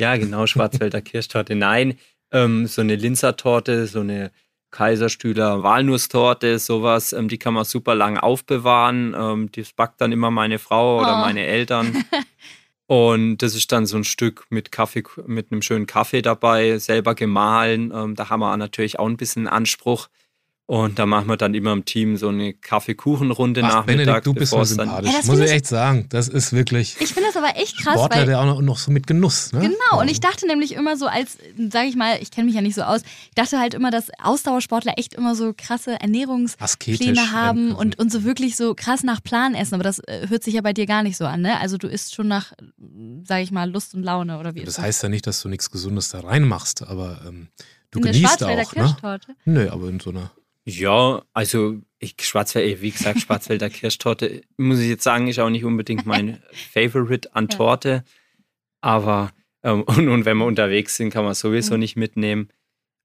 Ja, 0.00 0.16
genau, 0.16 0.46
Schwarzwälder 0.46 1.00
Kirschtorte. 1.02 1.54
Nein, 1.54 1.98
ähm, 2.32 2.66
so 2.66 2.80
eine 2.80 2.96
Linzertorte, 2.96 3.86
so 3.86 4.00
eine 4.00 4.30
Kaiserstühler 4.70 5.62
Walnusstorte, 5.62 6.58
sowas, 6.58 7.12
ähm, 7.12 7.28
die 7.28 7.38
kann 7.38 7.52
man 7.54 7.64
super 7.64 7.94
lang 7.94 8.16
aufbewahren. 8.16 9.14
Ähm, 9.16 9.50
das 9.52 9.72
backt 9.72 10.00
dann 10.00 10.12
immer 10.12 10.30
meine 10.30 10.58
Frau 10.58 11.00
oder 11.00 11.14
Oh. 11.18 11.20
meine 11.20 11.44
Eltern. 11.46 12.04
Und 12.86 13.38
das 13.38 13.54
ist 13.54 13.70
dann 13.72 13.86
so 13.86 13.96
ein 13.96 14.04
Stück 14.04 14.44
mit 14.50 14.72
Kaffee, 14.72 15.02
mit 15.26 15.50
einem 15.50 15.62
schönen 15.62 15.86
Kaffee 15.86 16.20
dabei, 16.20 16.78
selber 16.78 17.14
gemahlen. 17.14 17.92
Ähm, 17.94 18.14
da 18.16 18.28
haben 18.28 18.40
wir 18.40 18.56
natürlich 18.56 18.98
auch 18.98 19.06
ein 19.06 19.16
bisschen 19.16 19.46
Anspruch. 19.46 20.08
Und 20.72 20.98
da 20.98 21.04
machen 21.04 21.26
wir 21.28 21.36
dann 21.36 21.52
immer 21.52 21.70
im 21.74 21.84
Team 21.84 22.16
so 22.16 22.28
eine 22.28 22.54
Kaffeekuchenrunde 22.54 23.60
Ach, 23.62 23.84
Benedikt, 23.84 24.06
nachmittags. 24.08 24.24
du 24.24 24.32
bist 24.32 24.52
dann- 24.54 24.64
sympathisch. 24.64 25.10
Ja, 25.10 25.16
das 25.18 25.26
muss 25.26 25.38
ich 25.40 25.50
echt 25.50 25.66
sagen. 25.66 26.06
Das 26.08 26.28
ist 26.28 26.54
wirklich 26.54 26.96
Ich 26.98 27.12
finde 27.12 27.28
das 27.32 27.36
aber 27.36 27.56
echt 27.60 27.76
krass, 27.76 27.92
Sportler, 27.96 28.20
weil 28.20 28.24
der 28.26 28.40
auch 28.40 28.46
noch, 28.46 28.62
noch 28.62 28.78
so 28.78 28.90
mit 28.90 29.06
Genuss. 29.06 29.52
Ne? 29.52 29.60
Genau, 29.60 30.00
und 30.00 30.08
ich 30.10 30.20
dachte 30.20 30.46
nämlich 30.46 30.72
immer 30.72 30.96
so, 30.96 31.08
als, 31.08 31.36
sage 31.70 31.88
ich 31.88 31.94
mal, 31.96 32.16
ich 32.22 32.30
kenne 32.30 32.46
mich 32.46 32.54
ja 32.54 32.62
nicht 32.62 32.74
so 32.74 32.82
aus, 32.84 33.02
ich 33.02 33.34
dachte 33.34 33.58
halt 33.58 33.74
immer, 33.74 33.90
dass 33.90 34.06
Ausdauersportler 34.22 34.94
echt 34.96 35.12
immer 35.12 35.34
so 35.34 35.52
krasse 35.54 36.00
Ernährungspläne 36.00 37.32
haben 37.32 37.68
ein- 37.72 37.74
und, 37.74 37.98
und 37.98 38.10
so 38.10 38.24
wirklich 38.24 38.56
so 38.56 38.74
krass 38.74 39.02
nach 39.02 39.22
Plan 39.22 39.54
essen. 39.54 39.74
Aber 39.74 39.84
das 39.84 39.98
äh, 39.98 40.26
hört 40.30 40.42
sich 40.42 40.54
ja 40.54 40.62
bei 40.62 40.72
dir 40.72 40.86
gar 40.86 41.02
nicht 41.02 41.18
so 41.18 41.26
an, 41.26 41.42
ne? 41.42 41.60
Also 41.60 41.76
du 41.76 41.86
isst 41.86 42.14
schon 42.14 42.28
nach, 42.28 42.52
sage 43.24 43.42
ich 43.42 43.50
mal, 43.50 43.70
Lust 43.70 43.94
und 43.94 44.04
Laune 44.04 44.38
oder 44.38 44.54
wie 44.54 44.60
Das 44.60 44.70
ist 44.70 44.78
das? 44.78 44.84
heißt 44.86 45.02
ja 45.02 45.08
nicht, 45.10 45.26
dass 45.26 45.42
du 45.42 45.48
nichts 45.50 45.70
Gesundes 45.70 46.08
da 46.08 46.20
reinmachst, 46.20 46.82
aber 46.86 47.20
ähm, 47.28 47.48
du 47.90 47.98
In 47.98 48.04
der 48.04 48.12
genießt 48.12 48.42
auch, 48.42 48.48
ne? 48.48 48.64
Kirschtorte. 48.64 49.34
Nö, 49.44 49.68
aber 49.70 49.88
in 49.90 50.00
so 50.00 50.08
einer. 50.08 50.30
Ja, 50.64 51.22
also 51.32 51.80
ich 51.98 52.14
Schwarzwälder, 52.20 52.80
wie 52.80 52.90
gesagt, 52.90 53.20
Schwarzwälder 53.20 53.68
Kirschtorte, 53.70 54.42
muss 54.56 54.78
ich 54.80 54.88
jetzt 54.88 55.04
sagen, 55.04 55.28
ist 55.28 55.38
auch 55.38 55.50
nicht 55.50 55.64
unbedingt 55.64 56.06
mein 56.06 56.42
Favorite 56.72 57.34
an. 57.34 57.48
Torte. 57.48 58.04
Aber, 58.80 59.32
ähm, 59.62 59.82
und, 59.86 60.08
und 60.08 60.24
wenn 60.24 60.36
wir 60.38 60.46
unterwegs 60.46 60.96
sind, 60.96 61.10
kann 61.10 61.24
man 61.24 61.34
sowieso 61.34 61.74
Mhm. 61.74 61.80
nicht 61.80 61.96
mitnehmen. 61.96 62.48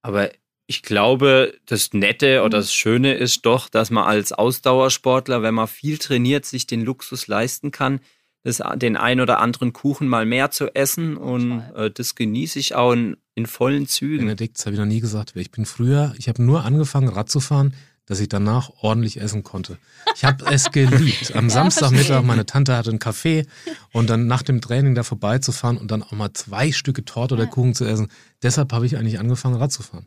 Aber 0.04 0.32
ich 0.68 0.84
glaube, 0.84 1.58
das 1.66 1.94
Nette 1.94 2.42
oder 2.44 2.58
Mhm. 2.58 2.62
das 2.62 2.74
Schöne 2.74 3.14
ist 3.16 3.46
doch, 3.46 3.70
dass 3.70 3.90
man 3.90 4.04
als 4.06 4.34
Ausdauersportler, 4.34 5.42
wenn 5.42 5.54
man 5.56 5.68
viel 5.68 5.98
trainiert, 5.98 6.46
sich 6.46 6.68
den 6.68 6.82
Luxus 6.84 7.28
leisten 7.28 7.72
kann, 7.72 8.02
das, 8.48 8.64
den 8.76 8.96
ein 8.96 9.20
oder 9.20 9.40
anderen 9.40 9.74
Kuchen 9.74 10.08
mal 10.08 10.26
mehr 10.26 10.52
zu 10.52 10.74
essen. 10.74 11.18
Und 11.18 11.62
äh, 11.76 11.92
das 11.92 12.16
genieße 12.16 12.58
ich 12.60 12.76
auch 12.76 12.94
in, 12.94 13.18
in 13.36 13.46
vollen 13.46 13.88
Zügen. 13.88 14.26
Benedikt, 14.26 14.58
das 14.58 14.66
habe 14.66 14.74
ich 14.76 14.80
noch 14.80 14.88
nie 14.88 15.02
gesagt. 15.02 15.34
Ich 15.36 15.52
bin 15.52 15.66
früher, 15.66 16.14
ich 16.18 16.30
habe 16.30 16.42
nur 16.42 16.64
angefangen, 16.64 17.10
Rad 17.10 17.30
zu 17.30 17.42
fahren, 17.42 17.74
dass 18.06 18.22
ich 18.22 18.30
danach 18.30 18.70
ordentlich 18.82 19.20
essen 19.20 19.44
konnte. 19.44 19.78
Ich 20.16 20.24
habe 20.24 20.46
es 20.46 20.72
geliebt. 20.72 21.36
Am 21.36 21.50
ja, 21.50 21.50
Samstagmittag, 21.50 22.24
meine 22.24 22.46
Tante 22.46 22.78
hatte 22.78 22.90
einen 22.90 23.00
Kaffee 23.00 23.46
und 23.92 24.10
dann 24.10 24.28
nach 24.28 24.44
dem 24.44 24.62
Training 24.62 24.96
da 24.96 25.04
vorbeizufahren 25.04 25.78
und 25.78 25.92
dann 25.92 26.02
auch 26.02 26.14
mal 26.14 26.32
zwei 26.32 26.72
Stücke 26.72 27.04
Torte 27.04 27.36
oder 27.36 27.48
Kuchen 27.48 27.76
zu 27.76 27.84
essen. 27.84 28.08
Deshalb 28.44 28.72
habe 28.72 28.86
ich 28.86 28.98
eigentlich 28.98 29.20
angefangen, 29.20 29.58
Rad 29.58 29.74
zu 29.74 29.84
fahren. 29.84 30.06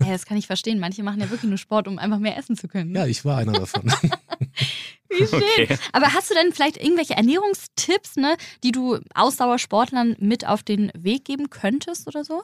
Ja, 0.00 0.10
das 0.10 0.26
kann 0.26 0.36
ich 0.36 0.48
verstehen. 0.48 0.80
Manche 0.80 1.04
machen 1.04 1.20
ja 1.20 1.30
wirklich 1.30 1.48
nur 1.48 1.58
Sport, 1.58 1.86
um 1.86 1.98
einfach 1.98 2.18
mehr 2.18 2.36
essen 2.36 2.56
zu 2.56 2.66
können. 2.66 2.90
Ne? 2.90 2.98
Ja, 2.98 3.06
ich 3.06 3.24
war 3.24 3.38
einer 3.38 3.52
davon. 3.52 3.92
Wie 5.18 5.26
schön. 5.26 5.42
Okay. 5.64 5.78
Aber 5.92 6.12
hast 6.12 6.30
du 6.30 6.34
denn 6.34 6.52
vielleicht 6.52 6.76
irgendwelche 6.76 7.14
Ernährungstipps, 7.14 8.16
ne, 8.16 8.36
die 8.62 8.72
du 8.72 8.98
Ausdauersportlern 9.14 10.16
mit 10.18 10.46
auf 10.46 10.62
den 10.62 10.90
Weg 10.94 11.24
geben 11.24 11.50
könntest 11.50 12.06
oder 12.06 12.24
so? 12.24 12.42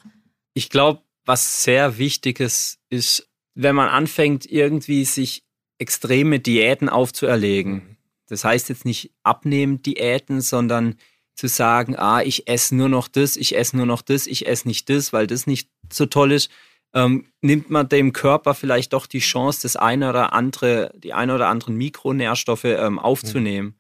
Ich 0.55 0.71
glaube, 0.71 1.03
was 1.25 1.63
sehr 1.65 1.99
wichtiges 1.99 2.79
ist, 2.89 3.29
wenn 3.55 3.75
man 3.75 3.89
anfängt, 3.89 4.47
irgendwie 4.47 5.05
sich 5.05 5.45
extreme 5.79 6.41
Diäten 6.41 6.89
aufzuerlegen. 6.89 7.73
Mhm. 7.73 7.97
Das 8.29 8.45
heißt 8.45 8.69
jetzt 8.69 8.85
nicht 8.85 9.13
abnehmen 9.23 9.83
Diäten, 9.83 10.41
sondern 10.41 10.97
zu 11.35 11.49
sagen, 11.49 11.97
ah, 11.97 12.23
ich 12.23 12.49
esse 12.49 12.77
nur 12.77 12.89
noch 12.89 13.09
das, 13.09 13.37
ich 13.37 13.57
esse 13.57 13.77
nur 13.77 13.87
noch 13.87 14.03
das, 14.03 14.27
ich 14.27 14.47
esse 14.47 14.69
nicht 14.69 14.89
das, 14.89 15.13
weil 15.13 15.27
das 15.27 15.47
nicht 15.47 15.69
so 15.91 16.07
toll 16.07 16.33
ist 16.33 16.51
ähm, 16.95 17.27
nimmt 17.41 17.71
man 17.71 17.89
dem 17.89 18.13
Körper 18.13 18.55
vielleicht 18.55 18.93
doch 18.93 19.07
die 19.07 19.21
Chance, 19.21 19.63
das 19.63 19.77
eine 19.77 20.11
oder 20.11 20.33
andere, 20.33 20.93
die 20.97 21.13
eine 21.13 21.35
oder 21.35 21.49
anderen 21.49 21.77
Mikronährstoffe 21.77 22.65
ähm, 22.65 22.99
aufzunehmen. 22.99 23.69
Mhm. 23.69 23.75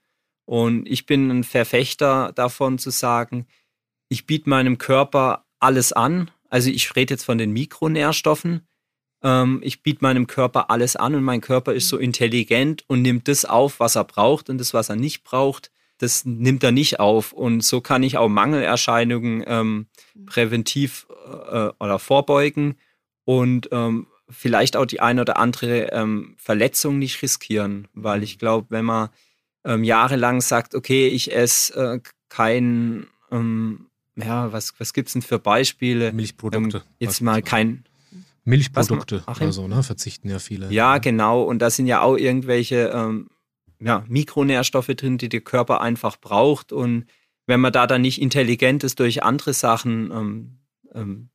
Und 0.46 0.88
ich 0.88 1.06
bin 1.06 1.30
ein 1.30 1.44
Verfechter 1.44 2.32
davon 2.34 2.78
zu 2.78 2.90
sagen, 2.90 3.46
ich 4.08 4.26
biete 4.26 4.50
meinem 4.50 4.78
Körper 4.78 5.44
alles 5.60 5.92
an. 5.92 6.30
Also 6.48 6.70
ich 6.70 6.96
rede 6.96 7.14
jetzt 7.14 7.24
von 7.24 7.38
den 7.38 7.52
Mikronährstoffen. 7.52 8.66
Ähm, 9.22 9.60
ich 9.62 9.82
biete 9.82 10.02
meinem 10.02 10.26
Körper 10.26 10.70
alles 10.70 10.96
an 10.96 11.14
und 11.14 11.22
mein 11.22 11.40
Körper 11.40 11.72
ist 11.72 11.88
so 11.88 11.98
intelligent 11.98 12.84
und 12.88 13.02
nimmt 13.02 13.28
das 13.28 13.44
auf, 13.44 13.78
was 13.78 13.96
er 13.96 14.04
braucht 14.04 14.50
und 14.50 14.58
das, 14.58 14.74
was 14.74 14.88
er 14.88 14.96
nicht 14.96 15.22
braucht, 15.22 15.70
das 15.98 16.24
nimmt 16.24 16.64
er 16.64 16.72
nicht 16.72 16.98
auf. 16.98 17.32
Und 17.32 17.62
so 17.62 17.80
kann 17.80 18.02
ich 18.02 18.16
auch 18.16 18.28
Mangelerscheinungen 18.28 19.44
ähm, 19.46 19.86
mhm. 20.14 20.26
präventiv 20.26 21.06
äh, 21.26 21.68
oder 21.78 21.98
vorbeugen 21.98 22.76
und 23.30 23.68
ähm, 23.70 24.08
vielleicht 24.28 24.76
auch 24.76 24.86
die 24.86 24.98
eine 24.98 25.20
oder 25.20 25.36
andere 25.36 25.92
ähm, 25.92 26.34
Verletzung 26.36 26.98
nicht 26.98 27.22
riskieren, 27.22 27.86
weil 27.94 28.24
ich 28.24 28.40
glaube, 28.40 28.66
wenn 28.70 28.84
man 28.84 29.10
ähm, 29.64 29.84
jahrelang 29.84 30.40
sagt, 30.40 30.74
okay, 30.74 31.06
ich 31.06 31.32
esse 31.32 31.74
äh, 31.74 32.00
kein, 32.28 33.06
ähm, 33.30 33.86
ja, 34.16 34.52
was, 34.52 34.74
was 34.78 34.92
gibt 34.92 35.10
es 35.10 35.12
denn 35.12 35.22
für 35.22 35.38
Beispiele? 35.38 36.12
Milchprodukte. 36.12 36.78
Ähm, 36.78 36.82
jetzt 36.98 37.20
mal 37.20 37.40
kein. 37.40 37.84
Milchprodukte 38.42 39.22
oder 39.28 39.52
so, 39.52 39.68
ne? 39.68 39.84
Verzichten 39.84 40.28
ja 40.28 40.40
viele. 40.40 40.68
Ja, 40.72 40.98
genau. 40.98 41.44
Und 41.44 41.60
da 41.60 41.70
sind 41.70 41.86
ja 41.86 42.00
auch 42.00 42.16
irgendwelche 42.16 42.90
ähm, 42.92 43.28
ja, 43.78 44.04
Mikronährstoffe 44.08 44.88
drin, 44.88 45.18
die 45.18 45.28
der 45.28 45.42
Körper 45.42 45.80
einfach 45.82 46.16
braucht. 46.16 46.72
Und 46.72 47.06
wenn 47.46 47.60
man 47.60 47.72
da 47.72 47.86
dann 47.86 48.02
nicht 48.02 48.20
intelligent 48.20 48.82
ist 48.82 48.98
durch 48.98 49.22
andere 49.22 49.52
Sachen 49.52 50.58
ähm, 50.92 51.28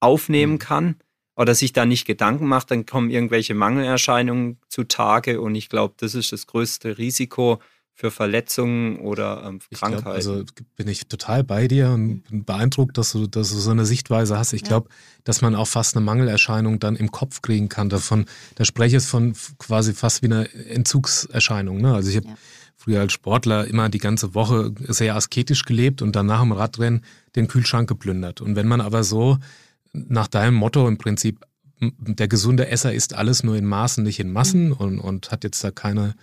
aufnehmen 0.00 0.54
mhm. 0.54 0.58
kann, 0.58 0.96
oder 1.36 1.54
sich 1.54 1.72
da 1.72 1.86
nicht 1.86 2.06
Gedanken 2.06 2.46
macht, 2.46 2.70
dann 2.70 2.86
kommen 2.86 3.10
irgendwelche 3.10 3.54
Mangelerscheinungen 3.54 4.58
zutage 4.68 5.40
und 5.40 5.54
ich 5.54 5.68
glaube, 5.68 5.94
das 5.98 6.14
ist 6.14 6.32
das 6.32 6.46
größte 6.46 6.98
Risiko 6.98 7.60
für 7.94 8.10
Verletzungen 8.10 8.98
oder 8.98 9.44
ähm, 9.46 9.60
Krankheiten. 9.72 10.02
Glaub, 10.02 10.14
also 10.14 10.44
bin 10.76 10.88
ich 10.88 11.06
total 11.06 11.44
bei 11.44 11.68
dir 11.68 11.90
und 11.90 12.22
bin 12.22 12.44
beeindruckt, 12.44 12.96
dass 12.98 13.12
du, 13.12 13.26
dass 13.26 13.50
du 13.50 13.58
so 13.58 13.70
eine 13.70 13.84
Sichtweise 13.84 14.38
hast. 14.38 14.52
Ich 14.54 14.62
ja. 14.62 14.68
glaube, 14.68 14.88
dass 15.24 15.42
man 15.42 15.54
auch 15.54 15.68
fast 15.68 15.94
eine 15.94 16.04
Mangelerscheinung 16.04 16.78
dann 16.78 16.96
im 16.96 17.10
Kopf 17.10 17.42
kriegen 17.42 17.68
kann. 17.68 17.90
Davon, 17.90 18.26
da 18.54 18.64
spreche 18.64 18.96
ich 18.96 19.04
von 19.04 19.34
quasi 19.58 19.92
fast 19.92 20.22
wie 20.22 20.26
einer 20.26 20.46
Entzugserscheinung. 20.68 21.80
Ne? 21.80 21.94
Also 21.94 22.10
ich 22.10 22.16
habe 22.16 22.28
ja. 22.28 22.34
früher 22.76 23.00
als 23.00 23.12
Sportler 23.12 23.66
immer 23.66 23.88
die 23.88 23.98
ganze 23.98 24.34
Woche 24.34 24.72
sehr 24.88 25.14
asketisch 25.14 25.64
gelebt 25.64 26.02
und 26.02 26.16
danach 26.16 26.42
im 26.42 26.52
Radrennen 26.52 27.04
den 27.36 27.46
Kühlschrank 27.46 27.88
geplündert. 27.88 28.40
Und 28.40 28.56
wenn 28.56 28.66
man 28.66 28.80
aber 28.80 29.04
so 29.04 29.38
nach 29.92 30.28
deinem 30.28 30.54
Motto 30.54 30.88
im 30.88 30.98
Prinzip, 30.98 31.44
der 31.80 32.28
gesunde 32.28 32.68
Esser 32.68 32.92
isst 32.94 33.14
alles 33.14 33.42
nur 33.42 33.56
in 33.56 33.66
Maßen, 33.66 34.04
nicht 34.04 34.20
in 34.20 34.32
Massen 34.32 34.66
mhm. 34.66 34.72
und, 34.72 34.98
und 34.98 35.30
hat 35.30 35.44
jetzt 35.44 35.62
da 35.64 35.70
keine 35.70 36.14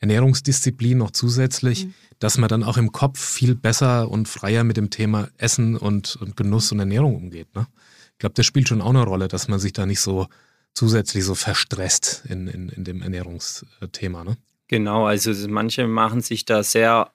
Ernährungsdisziplin 0.00 0.98
noch 0.98 1.10
zusätzlich, 1.10 1.86
mhm. 1.86 1.94
dass 2.18 2.38
man 2.38 2.48
dann 2.48 2.62
auch 2.62 2.76
im 2.76 2.92
Kopf 2.92 3.18
viel 3.18 3.54
besser 3.54 4.10
und 4.10 4.28
freier 4.28 4.64
mit 4.64 4.76
dem 4.76 4.90
Thema 4.90 5.28
Essen 5.36 5.76
und, 5.76 6.16
und 6.16 6.36
Genuss 6.36 6.70
und 6.72 6.78
Ernährung 6.78 7.16
umgeht. 7.16 7.54
Ne? 7.54 7.66
Ich 8.12 8.18
glaube, 8.18 8.34
das 8.34 8.46
spielt 8.46 8.68
schon 8.68 8.80
auch 8.80 8.90
eine 8.90 9.04
Rolle, 9.04 9.28
dass 9.28 9.48
man 9.48 9.58
sich 9.58 9.72
da 9.72 9.86
nicht 9.86 10.00
so 10.00 10.28
zusätzlich 10.74 11.24
so 11.24 11.34
verstresst 11.34 12.24
in, 12.28 12.46
in, 12.46 12.68
in 12.68 12.84
dem 12.84 13.02
Ernährungsthema. 13.02 14.22
Ne? 14.22 14.36
Genau, 14.68 15.06
also 15.06 15.32
manche 15.48 15.88
machen 15.88 16.20
sich 16.20 16.44
da 16.44 16.62
sehr 16.62 17.10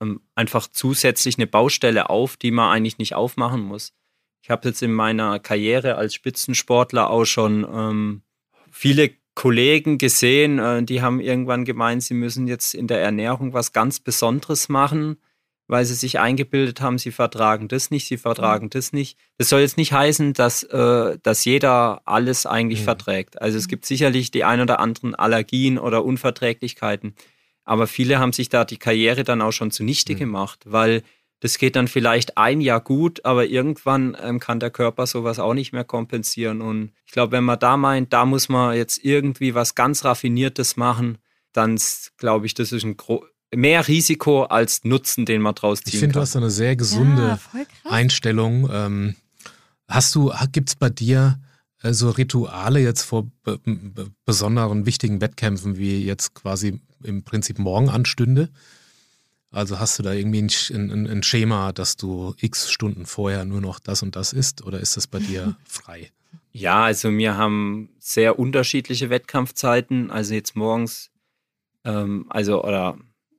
ähm, 0.00 0.20
einfach 0.34 0.66
zusätzlich 0.70 1.38
eine 1.38 1.46
Baustelle 1.46 2.10
auf, 2.10 2.36
die 2.36 2.50
man 2.50 2.70
eigentlich 2.70 2.98
nicht 2.98 3.14
aufmachen 3.14 3.62
muss. 3.62 3.92
Ich 4.42 4.50
habe 4.50 4.68
jetzt 4.68 4.82
in 4.82 4.92
meiner 4.92 5.38
Karriere 5.38 5.96
als 5.96 6.14
Spitzensportler 6.14 7.10
auch 7.10 7.24
schon 7.24 7.66
ähm, 7.70 8.22
viele 8.70 9.10
Kollegen 9.34 9.98
gesehen, 9.98 10.58
äh, 10.58 10.82
die 10.82 11.02
haben 11.02 11.20
irgendwann 11.20 11.64
gemeint, 11.64 12.02
sie 12.02 12.14
müssen 12.14 12.46
jetzt 12.46 12.74
in 12.74 12.86
der 12.86 13.00
Ernährung 13.00 13.52
was 13.52 13.72
ganz 13.72 14.00
Besonderes 14.00 14.68
machen, 14.68 15.16
weil 15.66 15.84
sie 15.84 15.94
sich 15.94 16.18
eingebildet 16.18 16.80
haben, 16.80 16.98
sie 16.98 17.12
vertragen 17.12 17.68
das 17.68 17.90
nicht, 17.90 18.06
sie 18.06 18.18
vertragen 18.18 18.66
mhm. 18.66 18.70
das 18.70 18.92
nicht. 18.92 19.18
Das 19.38 19.48
soll 19.48 19.60
jetzt 19.60 19.76
nicht 19.76 19.92
heißen, 19.92 20.32
dass, 20.32 20.64
äh, 20.64 21.18
dass 21.22 21.44
jeder 21.44 22.02
alles 22.06 22.44
eigentlich 22.44 22.80
mhm. 22.80 22.84
verträgt. 22.84 23.40
Also 23.40 23.56
es 23.56 23.68
gibt 23.68 23.86
sicherlich 23.86 24.30
die 24.30 24.44
ein 24.44 24.60
oder 24.60 24.80
anderen 24.80 25.14
Allergien 25.14 25.78
oder 25.78 26.04
Unverträglichkeiten. 26.04 27.14
Aber 27.64 27.86
viele 27.86 28.18
haben 28.18 28.32
sich 28.32 28.48
da 28.48 28.64
die 28.64 28.78
Karriere 28.78 29.22
dann 29.22 29.42
auch 29.42 29.52
schon 29.52 29.70
zunichte 29.70 30.14
mhm. 30.14 30.18
gemacht, 30.18 30.64
weil 30.66 31.02
das 31.40 31.56
geht 31.56 31.74
dann 31.74 31.88
vielleicht 31.88 32.36
ein 32.36 32.60
Jahr 32.60 32.80
gut, 32.80 33.24
aber 33.24 33.46
irgendwann 33.46 34.16
ähm, 34.22 34.40
kann 34.40 34.60
der 34.60 34.70
Körper 34.70 35.06
sowas 35.06 35.38
auch 35.38 35.54
nicht 35.54 35.72
mehr 35.72 35.84
kompensieren. 35.84 36.60
Und 36.60 36.92
ich 37.06 37.12
glaube, 37.12 37.32
wenn 37.32 37.44
man 37.44 37.58
da 37.58 37.78
meint, 37.78 38.12
da 38.12 38.26
muss 38.26 38.48
man 38.48 38.76
jetzt 38.76 39.02
irgendwie 39.02 39.54
was 39.54 39.74
ganz 39.74 40.04
Raffiniertes 40.04 40.76
machen, 40.76 41.18
dann 41.52 41.80
glaube 42.18 42.46
ich, 42.46 42.54
das 42.54 42.72
ist 42.72 42.84
ein 42.84 42.96
mehr 43.54 43.88
Risiko 43.88 44.44
als 44.44 44.84
Nutzen, 44.84 45.24
den 45.24 45.40
man 45.40 45.54
draus 45.54 45.80
ziehen 45.80 45.94
Ich 45.94 45.98
finde, 45.98 46.14
du 46.14 46.20
hast 46.20 46.36
eine 46.36 46.50
sehr 46.50 46.76
gesunde 46.76 47.38
ja, 47.54 47.64
Einstellung. 47.84 48.68
Ähm, 48.70 49.16
hast 49.88 50.14
du, 50.14 50.32
gibt 50.52 50.68
es 50.68 50.76
bei 50.76 50.90
dir 50.90 51.40
äh, 51.82 51.94
so 51.94 52.10
Rituale 52.10 52.80
jetzt 52.80 53.02
vor 53.02 53.30
besonderen 54.26 54.84
wichtigen 54.84 55.20
Wettkämpfen, 55.22 55.78
wie 55.78 56.04
jetzt 56.04 56.34
quasi 56.34 56.80
im 57.02 57.24
Prinzip 57.24 57.58
morgen 57.58 57.88
anstünde? 57.88 58.50
Also 59.50 59.80
hast 59.80 59.98
du 59.98 60.02
da 60.02 60.12
irgendwie 60.12 60.42
ein, 60.42 60.90
ein, 60.90 61.06
ein, 61.08 61.22
Schema, 61.22 61.72
dass 61.72 61.96
du 61.96 62.34
x 62.40 62.70
Stunden 62.70 63.04
vorher 63.04 63.44
nur 63.44 63.60
noch 63.60 63.80
das 63.80 64.02
und 64.02 64.14
das 64.14 64.32
isst 64.32 64.64
oder 64.64 64.78
ist 64.78 64.96
das 64.96 65.06
bei 65.08 65.18
dir 65.18 65.56
frei? 65.64 66.12
Ja, 66.52 66.84
also 66.84 67.10
wir 67.10 67.36
haben 67.36 67.90
sehr 67.98 68.38
unterschiedliche 68.38 69.10
Wettkampfzeiten. 69.10 70.10
Also 70.10 70.34
jetzt 70.34 70.56
morgens, 70.56 71.10
ähm, 71.84 72.26
also 72.28 72.62
oder 72.64 72.98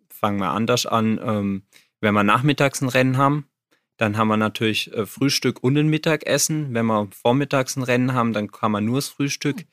fangen 0.10 0.39
wir 0.39 0.51
anders 0.51 0.86
an, 0.86 1.20
ähm, 1.24 1.63
wenn 2.01 2.13
wir 2.13 2.24
nachmittags 2.24 2.82
ein 2.82 2.89
Rennen 2.89 3.18
haben, 3.18 3.48
dann 3.98 4.18
haben 4.18 4.30
wir 4.30 4.38
natürlich 4.38 4.91
äh, 4.94 5.06
Frühstück 5.06 5.63
und 5.63 5.77
ein 5.77 5.88
Mittagessen. 5.88 6.74
Wenn 6.74 6.88
wir 6.88 7.08
vormittags 7.12 7.75
ein 7.75 7.84
Rennen 7.84 8.13
haben, 8.13 8.34
dann 8.34 8.51
kann 8.51 8.72
man 8.72 8.86
nur 8.86 8.96
das 8.96 9.10
Frühstück. 9.10 9.65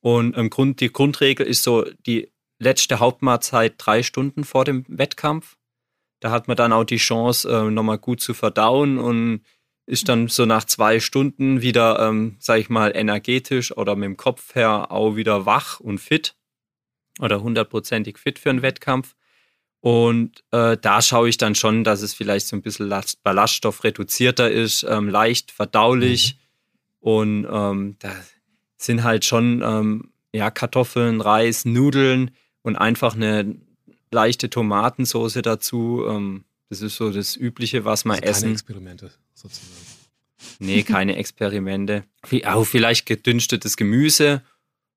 Und 0.00 0.36
im 0.36 0.50
Grund, 0.50 0.80
die 0.80 0.92
Grundregel 0.92 1.46
ist 1.46 1.62
so, 1.62 1.84
die 2.06 2.30
letzte 2.58 3.00
Hauptmahlzeit 3.00 3.74
drei 3.78 4.02
Stunden 4.02 4.44
vor 4.44 4.64
dem 4.64 4.84
Wettkampf. 4.86 5.56
Da 6.20 6.30
hat 6.30 6.48
man 6.48 6.56
dann 6.56 6.72
auch 6.72 6.84
die 6.84 6.96
Chance, 6.96 7.50
äh, 7.50 7.70
nochmal 7.70 7.98
gut 7.98 8.20
zu 8.20 8.34
verdauen 8.34 8.98
und 8.98 9.42
ist 9.86 10.08
dann 10.08 10.28
so 10.28 10.46
nach 10.46 10.64
zwei 10.64 11.00
Stunden 11.00 11.62
wieder, 11.62 11.98
ähm, 11.98 12.36
sag 12.38 12.60
ich 12.60 12.68
mal, 12.68 12.92
energetisch 12.94 13.76
oder 13.76 13.96
mit 13.96 14.06
dem 14.06 14.16
Kopf 14.16 14.54
her 14.54 14.92
auch 14.92 15.16
wieder 15.16 15.46
wach 15.46 15.80
und 15.80 15.98
fit 15.98 16.36
oder 17.18 17.42
hundertprozentig 17.42 18.18
fit 18.18 18.38
für 18.38 18.50
einen 18.50 18.62
Wettkampf. 18.62 19.14
Und 19.80 20.44
äh, 20.52 20.76
da 20.76 21.02
schaue 21.02 21.28
ich 21.28 21.38
dann 21.38 21.54
schon, 21.54 21.84
dass 21.84 22.02
es 22.02 22.14
vielleicht 22.14 22.46
so 22.46 22.54
ein 22.54 22.62
bisschen 22.62 22.92
Ballaststoff 23.22 23.82
reduzierter 23.82 24.50
ist, 24.50 24.84
ähm, 24.88 25.08
leicht 25.08 25.50
verdaulich. 25.50 26.36
Mhm. 26.36 26.40
Und 27.00 27.48
ähm, 27.50 27.96
da 27.98 28.14
sind 28.76 29.02
halt 29.02 29.24
schon 29.24 29.62
ähm, 29.64 30.12
ja, 30.32 30.50
Kartoffeln, 30.50 31.20
Reis, 31.20 31.64
Nudeln 31.64 32.30
und 32.62 32.76
einfach 32.76 33.14
eine 33.14 33.56
leichte 34.10 34.50
Tomatensauce 34.50 35.40
dazu. 35.42 36.04
Ähm, 36.08 36.44
das 36.68 36.82
ist 36.82 36.96
so 36.96 37.10
das 37.10 37.36
Übliche, 37.36 37.84
was 37.84 38.04
man 38.04 38.16
also 38.16 38.28
essen. 38.28 38.42
Keine 38.42 38.52
Experimente 38.54 39.10
sozusagen. 39.34 39.90
Nee, 40.58 40.82
keine 40.82 41.16
Experimente. 41.16 42.04
Auch 42.44 42.64
vielleicht 42.64 43.06
gedünstetes 43.06 43.76
Gemüse. 43.76 44.42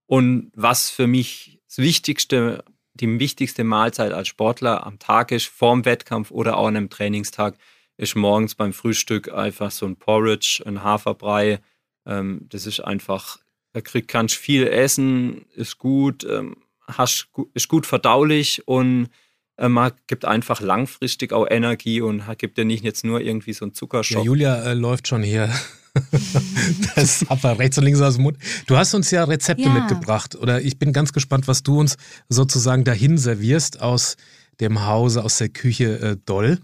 Und 0.05 0.51
was 0.55 0.89
für 0.89 1.07
mich 1.07 1.59
das 1.67 1.79
Wichtigste, 1.79 2.63
die 2.93 3.19
wichtigste 3.19 3.63
Mahlzeit 3.63 4.11
als 4.11 4.27
Sportler 4.27 4.85
am 4.85 4.99
Tag 4.99 5.31
ist, 5.31 5.47
vorm 5.47 5.85
Wettkampf 5.85 6.29
oder 6.31 6.57
auch 6.57 6.67
an 6.67 6.77
einem 6.77 6.89
Trainingstag, 6.89 7.57
ist 7.97 8.15
morgens 8.15 8.55
beim 8.55 8.73
Frühstück 8.73 9.31
einfach 9.31 9.71
so 9.71 9.85
ein 9.85 9.95
Porridge, 9.95 10.61
ein 10.65 10.83
Haferbrei. 10.83 11.61
Ähm, 12.05 12.47
das 12.49 12.67
ist 12.67 12.81
einfach 12.81 13.39
Da 13.71 13.81
krieg, 13.81 14.07
kannst 14.07 14.35
viel 14.35 14.67
essen, 14.67 15.45
ist 15.55 15.79
gut, 15.79 16.23
ähm, 16.25 16.57
hast, 16.97 17.27
ist 17.53 17.67
gut 17.67 17.85
verdaulich 17.85 18.67
und 18.67 19.09
äh, 19.57 19.69
man 19.69 19.91
gibt 20.07 20.25
einfach 20.25 20.61
langfristig 20.61 21.33
auch 21.33 21.45
Energie 21.49 22.01
und 22.01 22.23
gibt 22.37 22.57
dir 22.57 22.65
nicht 22.65 22.83
jetzt 22.83 23.03
nur 23.03 23.21
irgendwie 23.21 23.53
so 23.53 23.65
einen 23.65 23.73
Zuckerschock. 23.73 24.19
Ja, 24.19 24.25
Julia 24.25 24.63
äh, 24.63 24.73
läuft 24.73 25.07
schon 25.07 25.23
hier 25.23 25.49
das 26.95 27.25
aber 27.29 27.59
rechts 27.59 27.77
und 27.77 27.83
links 27.83 28.01
aus 28.01 28.15
dem 28.15 28.23
Mund. 28.23 28.37
Du 28.65 28.77
hast 28.77 28.93
uns 28.93 29.11
ja 29.11 29.23
Rezepte 29.23 29.63
ja. 29.63 29.73
mitgebracht 29.73 30.35
oder 30.35 30.61
ich 30.61 30.79
bin 30.79 30.91
ganz 30.91 31.13
gespannt, 31.13 31.47
was 31.47 31.61
du 31.63 31.79
uns 31.79 31.97
sozusagen 32.29 32.83
dahin 32.83 33.17
servierst 33.17 33.81
aus 33.81 34.17
dem 34.59 34.85
Hause, 34.85 35.23
aus 35.23 35.37
der 35.37 35.49
Küche 35.49 35.99
äh, 35.99 36.17
Doll. 36.25 36.59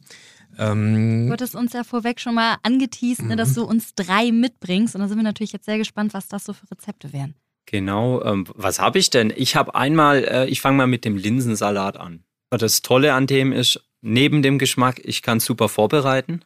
Ähm, 0.57 1.27
du 1.27 1.33
hattest 1.33 1.55
uns 1.55 1.74
ja 1.74 1.83
vorweg 1.83 2.19
schon 2.19 2.36
mal 2.36 2.57
angeteased, 2.63 3.25
ne, 3.25 3.36
dass 3.36 3.51
mhm. 3.51 3.55
du 3.55 3.63
uns 3.65 3.93
drei 3.95 4.31
mitbringst 4.31 4.95
und 4.95 5.01
da 5.01 5.07
sind 5.07 5.17
wir 5.17 5.24
natürlich 5.24 5.53
jetzt 5.53 5.65
sehr 5.65 5.77
gespannt, 5.77 6.13
was 6.13 6.27
das 6.27 6.43
so 6.43 6.53
für 6.53 6.69
Rezepte 6.71 7.13
wären. 7.13 7.36
Genau, 7.71 8.23
ähm, 8.23 8.45
was 8.55 8.79
habe 8.79 8.97
ich 8.97 9.11
denn? 9.11 9.31
Ich 9.35 9.55
habe 9.55 9.75
einmal, 9.75 10.23
äh, 10.23 10.47
ich 10.47 10.59
fange 10.59 10.77
mal 10.77 10.88
mit 10.88 11.05
dem 11.05 11.15
Linsensalat 11.15 11.97
an. 11.97 12.23
Das 12.49 12.81
Tolle 12.81 13.13
an 13.13 13.27
dem 13.27 13.53
ist, 13.53 13.83
neben 14.01 14.41
dem 14.41 14.57
Geschmack, 14.57 14.99
ich 15.03 15.21
kann 15.21 15.39
super 15.39 15.69
vorbereiten. 15.69 16.41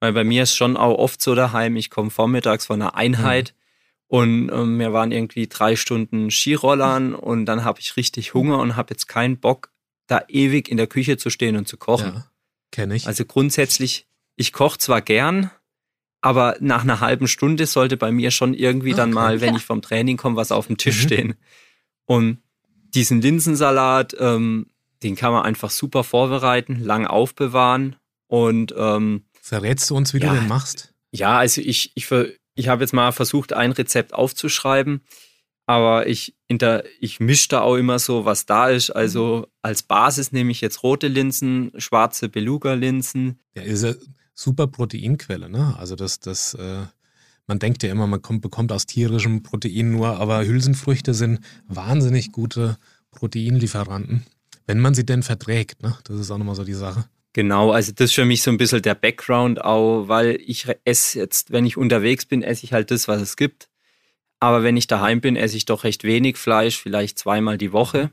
Weil 0.00 0.12
bei 0.12 0.22
mir 0.22 0.42
ist 0.42 0.54
schon 0.54 0.76
auch 0.76 0.98
oft 0.98 1.22
so 1.22 1.34
daheim, 1.34 1.76
ich 1.76 1.88
komme 1.88 2.10
vormittags 2.10 2.66
von 2.66 2.82
einer 2.82 2.94
Einheit 2.94 3.54
mhm. 3.54 4.18
und 4.18 4.50
ähm, 4.52 4.78
wir 4.78 4.92
waren 4.92 5.12
irgendwie 5.12 5.46
drei 5.46 5.76
Stunden 5.76 6.30
Skirollern 6.30 7.14
und 7.14 7.46
dann 7.46 7.64
habe 7.64 7.80
ich 7.80 7.96
richtig 7.96 8.34
Hunger 8.34 8.58
und 8.58 8.76
habe 8.76 8.90
jetzt 8.90 9.06
keinen 9.06 9.40
Bock, 9.40 9.72
da 10.08 10.24
ewig 10.28 10.68
in 10.68 10.76
der 10.76 10.88
Küche 10.88 11.16
zu 11.16 11.30
stehen 11.30 11.56
und 11.56 11.68
zu 11.68 11.78
kochen. 11.78 12.12
Ja, 12.16 12.30
kenne 12.70 12.96
ich. 12.96 13.06
Also 13.06 13.24
grundsätzlich, 13.24 14.06
ich 14.36 14.52
koche 14.52 14.76
zwar 14.76 15.00
gern, 15.00 15.50
aber 16.20 16.56
nach 16.60 16.82
einer 16.82 17.00
halben 17.00 17.28
Stunde 17.28 17.66
sollte 17.66 17.96
bei 17.96 18.12
mir 18.12 18.30
schon 18.30 18.54
irgendwie 18.54 18.92
dann 18.92 19.10
okay, 19.10 19.14
mal, 19.14 19.40
wenn 19.40 19.56
ich 19.56 19.64
vom 19.64 19.82
Training 19.82 20.16
komme, 20.16 20.36
was 20.36 20.52
auf 20.52 20.66
dem 20.66 20.76
Tisch 20.76 21.02
mhm. 21.02 21.06
stehen. 21.06 21.34
Und 22.04 22.38
diesen 22.94 23.20
Linsensalat, 23.20 24.14
ähm, 24.18 24.66
den 25.02 25.16
kann 25.16 25.32
man 25.32 25.44
einfach 25.44 25.70
super 25.70 26.04
vorbereiten, 26.04 26.80
lang 26.80 27.06
aufbewahren 27.06 27.96
und 28.26 28.74
ähm, 28.76 29.24
Verrätst 29.40 29.88
du 29.90 29.96
uns, 29.96 30.12
wie 30.12 30.18
ja, 30.18 30.32
du 30.32 30.40
den 30.40 30.48
machst? 30.48 30.92
Ja, 31.10 31.38
also 31.38 31.60
ich, 31.60 31.92
ich, 31.94 32.08
ich 32.54 32.68
habe 32.68 32.82
jetzt 32.82 32.92
mal 32.92 33.10
versucht, 33.12 33.52
ein 33.52 33.72
Rezept 33.72 34.12
aufzuschreiben, 34.12 35.00
aber 35.66 36.06
ich, 36.06 36.36
inter, 36.46 36.84
ich 37.00 37.20
mische 37.20 37.48
da 37.48 37.60
auch 37.62 37.76
immer 37.76 37.98
so, 37.98 38.24
was 38.24 38.44
da 38.44 38.68
ist. 38.68 38.90
Also 38.90 39.38
mhm. 39.38 39.52
als 39.62 39.82
Basis 39.82 40.32
nehme 40.32 40.50
ich 40.50 40.60
jetzt 40.60 40.82
rote 40.82 41.08
Linsen, 41.08 41.72
schwarze 41.78 42.28
Beluga-Linsen. 42.28 43.40
Ja, 43.54 43.62
ist 43.62 43.84
ja 43.84 43.94
super 44.40 44.66
Proteinquelle, 44.66 45.50
ne? 45.50 45.76
Also 45.78 45.96
das, 45.96 46.18
das, 46.20 46.54
äh, 46.54 46.82
man 47.46 47.58
denkt 47.58 47.82
ja 47.82 47.90
immer, 47.90 48.06
man 48.06 48.22
kommt, 48.22 48.40
bekommt 48.40 48.72
aus 48.72 48.86
tierischem 48.86 49.42
Protein 49.42 49.92
nur, 49.92 50.18
aber 50.18 50.44
Hülsenfrüchte 50.44 51.14
sind 51.14 51.40
wahnsinnig 51.68 52.32
gute 52.32 52.78
Proteinlieferanten. 53.10 54.24
Wenn 54.66 54.80
man 54.80 54.94
sie 54.94 55.04
denn 55.04 55.22
verträgt, 55.22 55.82
ne? 55.82 55.96
Das 56.04 56.18
ist 56.18 56.30
auch 56.30 56.38
nochmal 56.38 56.54
so 56.54 56.64
die 56.64 56.74
Sache. 56.74 57.04
Genau, 57.32 57.70
also 57.70 57.92
das 57.92 58.06
ist 58.06 58.14
für 58.14 58.24
mich 58.24 58.42
so 58.42 58.50
ein 58.50 58.56
bisschen 58.56 58.82
der 58.82 58.94
Background 58.94 59.62
auch, 59.62 60.08
weil 60.08 60.40
ich 60.44 60.66
esse 60.84 61.18
jetzt, 61.18 61.52
wenn 61.52 61.66
ich 61.66 61.76
unterwegs 61.76 62.24
bin, 62.24 62.42
esse 62.42 62.64
ich 62.64 62.72
halt 62.72 62.90
das, 62.90 63.08
was 63.08 63.20
es 63.20 63.36
gibt. 63.36 63.68
Aber 64.40 64.62
wenn 64.62 64.76
ich 64.76 64.86
daheim 64.86 65.20
bin, 65.20 65.36
esse 65.36 65.56
ich 65.56 65.66
doch 65.66 65.84
recht 65.84 66.02
wenig 66.02 66.38
Fleisch, 66.38 66.80
vielleicht 66.80 67.18
zweimal 67.18 67.58
die 67.58 67.72
Woche. 67.72 68.10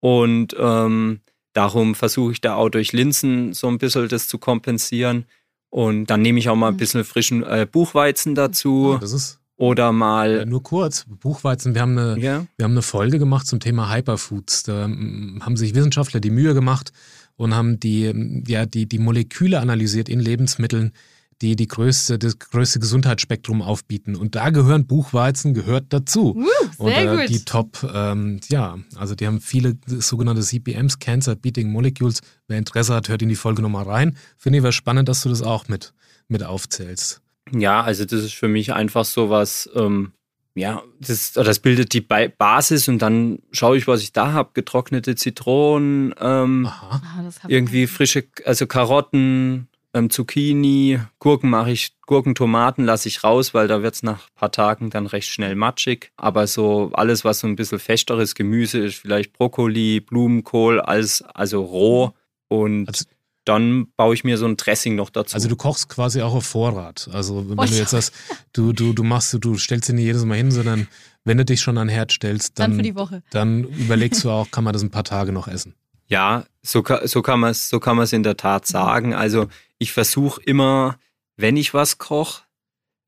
Und 0.00 0.54
ähm, 0.58 1.20
darum 1.52 1.94
versuche 1.94 2.32
ich 2.32 2.40
da 2.40 2.54
auch 2.54 2.68
durch 2.68 2.92
Linsen 2.92 3.52
so 3.52 3.68
ein 3.68 3.78
bisschen 3.78 4.08
das 4.08 4.28
zu 4.28 4.38
kompensieren. 4.38 5.24
Und 5.70 6.06
dann 6.06 6.22
nehme 6.22 6.38
ich 6.38 6.48
auch 6.48 6.56
mal 6.56 6.68
ein 6.68 6.74
mhm. 6.74 6.78
bisschen 6.78 7.04
frischen 7.04 7.42
äh, 7.42 7.66
Buchweizen 7.70 8.34
dazu. 8.34 8.94
Oh, 8.94 8.98
das 8.98 9.12
ist 9.12 9.40
oder 9.56 9.90
mal. 9.90 10.46
Nur 10.46 10.62
kurz, 10.62 11.04
Buchweizen, 11.08 11.74
wir 11.74 11.82
haben, 11.82 11.98
eine, 11.98 12.20
ja. 12.20 12.46
wir 12.56 12.64
haben 12.64 12.72
eine 12.72 12.82
Folge 12.82 13.18
gemacht 13.18 13.44
zum 13.46 13.58
Thema 13.58 13.92
Hyperfoods. 13.92 14.62
Da 14.62 14.82
haben 14.82 15.56
sich 15.56 15.74
Wissenschaftler 15.74 16.20
die 16.20 16.30
Mühe 16.30 16.54
gemacht, 16.54 16.92
und 17.38 17.54
haben 17.54 17.80
die, 17.80 18.42
ja, 18.46 18.66
die, 18.66 18.86
die 18.86 18.98
Moleküle 18.98 19.60
analysiert 19.60 20.08
in 20.08 20.20
Lebensmitteln, 20.20 20.92
die 21.40 21.56
die 21.56 21.68
größte, 21.68 22.18
das 22.18 22.38
größte 22.38 22.80
Gesundheitsspektrum 22.80 23.62
aufbieten. 23.62 24.16
Und 24.16 24.34
da 24.34 24.50
gehören 24.50 24.86
Buchweizen 24.86 25.54
gehört 25.54 25.86
dazu. 25.90 26.36
Uh, 26.36 26.88
sehr 26.88 27.12
und, 27.12 27.18
äh, 27.20 27.26
Die 27.26 27.44
Top, 27.44 27.78
ähm, 27.94 28.40
ja, 28.48 28.78
also 28.96 29.14
die 29.14 29.26
haben 29.26 29.40
viele 29.40 29.76
sogenannte 29.86 30.42
CPMs, 30.42 30.98
Cancer 30.98 31.36
Beating 31.36 31.70
Molecules. 31.70 32.20
Wer 32.48 32.58
Interesse 32.58 32.94
hat, 32.94 33.08
hört 33.08 33.22
in 33.22 33.28
die 33.28 33.36
Folge 33.36 33.62
nochmal 33.62 33.84
rein. 33.84 34.16
Finde 34.36 34.58
ich 34.58 34.64
was 34.64 34.74
spannend, 34.74 35.08
dass 35.08 35.22
du 35.22 35.28
das 35.28 35.42
auch 35.42 35.68
mit, 35.68 35.94
mit 36.28 36.42
aufzählst. 36.42 37.22
Ja, 37.52 37.82
also 37.82 38.04
das 38.04 38.24
ist 38.24 38.34
für 38.34 38.48
mich 38.48 38.72
einfach 38.72 39.04
so 39.04 39.30
was, 39.30 39.70
ähm, 39.74 40.12
ja, 40.54 40.82
das, 41.00 41.32
das 41.32 41.60
bildet 41.60 41.92
die 41.92 42.00
Basis 42.00 42.88
und 42.88 43.00
dann 43.00 43.38
schaue 43.52 43.78
ich, 43.78 43.86
was 43.86 44.02
ich 44.02 44.12
da 44.12 44.32
habe. 44.32 44.50
Getrocknete 44.54 45.14
Zitronen, 45.14 46.14
ähm, 46.20 46.66
ah, 46.66 47.00
irgendwie 47.46 47.86
frische, 47.86 48.24
also 48.44 48.66
Karotten, 48.66 49.68
ähm, 49.94 50.10
Zucchini, 50.10 51.00
Gurken 51.18 51.50
mache 51.50 51.70
ich, 51.70 51.92
Gurken, 52.06 52.34
Tomaten 52.34 52.84
lasse 52.84 53.08
ich 53.08 53.24
raus, 53.24 53.54
weil 53.54 53.68
da 53.68 53.82
wird 53.82 53.94
es 53.94 54.02
nach 54.02 54.28
ein 54.28 54.34
paar 54.34 54.52
Tagen 54.52 54.90
dann 54.90 55.06
recht 55.06 55.28
schnell 55.28 55.54
matschig. 55.54 56.12
Aber 56.16 56.46
so 56.46 56.90
alles, 56.92 57.24
was 57.24 57.40
so 57.40 57.46
ein 57.46 57.56
bisschen 57.56 57.78
festeres 57.78 58.34
Gemüse 58.34 58.78
ist, 58.78 58.96
vielleicht 58.96 59.32
Brokkoli, 59.32 60.00
Blumenkohl, 60.00 60.80
alles, 60.80 61.22
also 61.22 61.62
roh. 61.62 62.12
Und 62.48 62.88
also 62.88 63.04
dann 63.44 63.86
baue 63.96 64.14
ich 64.14 64.24
mir 64.24 64.36
so 64.36 64.46
ein 64.46 64.58
Dressing 64.58 64.94
noch 64.94 65.08
dazu. 65.08 65.34
Also 65.34 65.48
du 65.48 65.56
kochst 65.56 65.88
quasi 65.88 66.20
auch 66.20 66.34
auf 66.34 66.44
Vorrat. 66.44 67.08
Also 67.12 67.48
wenn 67.48 67.58
oh, 67.58 67.64
du 67.64 67.74
jetzt 67.74 67.90
sagst, 67.90 68.12
du, 68.52 68.74
du, 68.74 68.92
du 68.92 69.02
machst, 69.02 69.36
du 69.40 69.56
stellst 69.56 69.88
dir 69.88 69.94
nicht 69.94 70.04
jedes 70.04 70.24
Mal 70.24 70.36
hin, 70.36 70.50
sondern 70.50 70.86
wenn 71.24 71.38
du 71.38 71.46
dich 71.46 71.62
schon 71.62 71.78
an 71.78 71.88
Herd 71.88 72.12
stellst, 72.12 72.58
dann, 72.58 72.78
dann, 72.78 73.22
dann 73.30 73.64
überlegst 73.64 74.22
du 74.22 74.30
auch, 74.30 74.50
kann 74.50 74.64
man 74.64 74.74
das 74.74 74.82
ein 74.82 74.90
paar 74.90 75.04
Tage 75.04 75.32
noch 75.32 75.48
essen. 75.48 75.74
Ja, 76.08 76.44
so, 76.62 76.82
so 77.04 77.22
kann 77.22 77.40
man 77.40 77.50
es 77.50 77.68
so 77.68 77.80
kann 77.80 77.96
man 77.96 78.04
es 78.04 78.12
in 78.12 78.22
der 78.22 78.36
Tat 78.36 78.66
sagen. 78.66 79.14
Also 79.14 79.48
ich 79.78 79.92
versuche 79.92 80.42
immer, 80.42 80.98
wenn 81.36 81.56
ich 81.56 81.74
was 81.74 81.98
koche, 81.98 82.42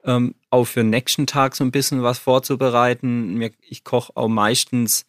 ähm, 0.04 0.34
auch 0.50 0.64
für 0.64 0.80
den 0.80 0.90
nächsten 0.90 1.26
Tag 1.26 1.54
so 1.54 1.64
ein 1.64 1.72
bisschen 1.72 2.02
was 2.02 2.18
vorzubereiten. 2.18 3.40
Ich 3.60 3.84
koche 3.84 4.12
auch 4.16 4.28
meistens 4.28 5.06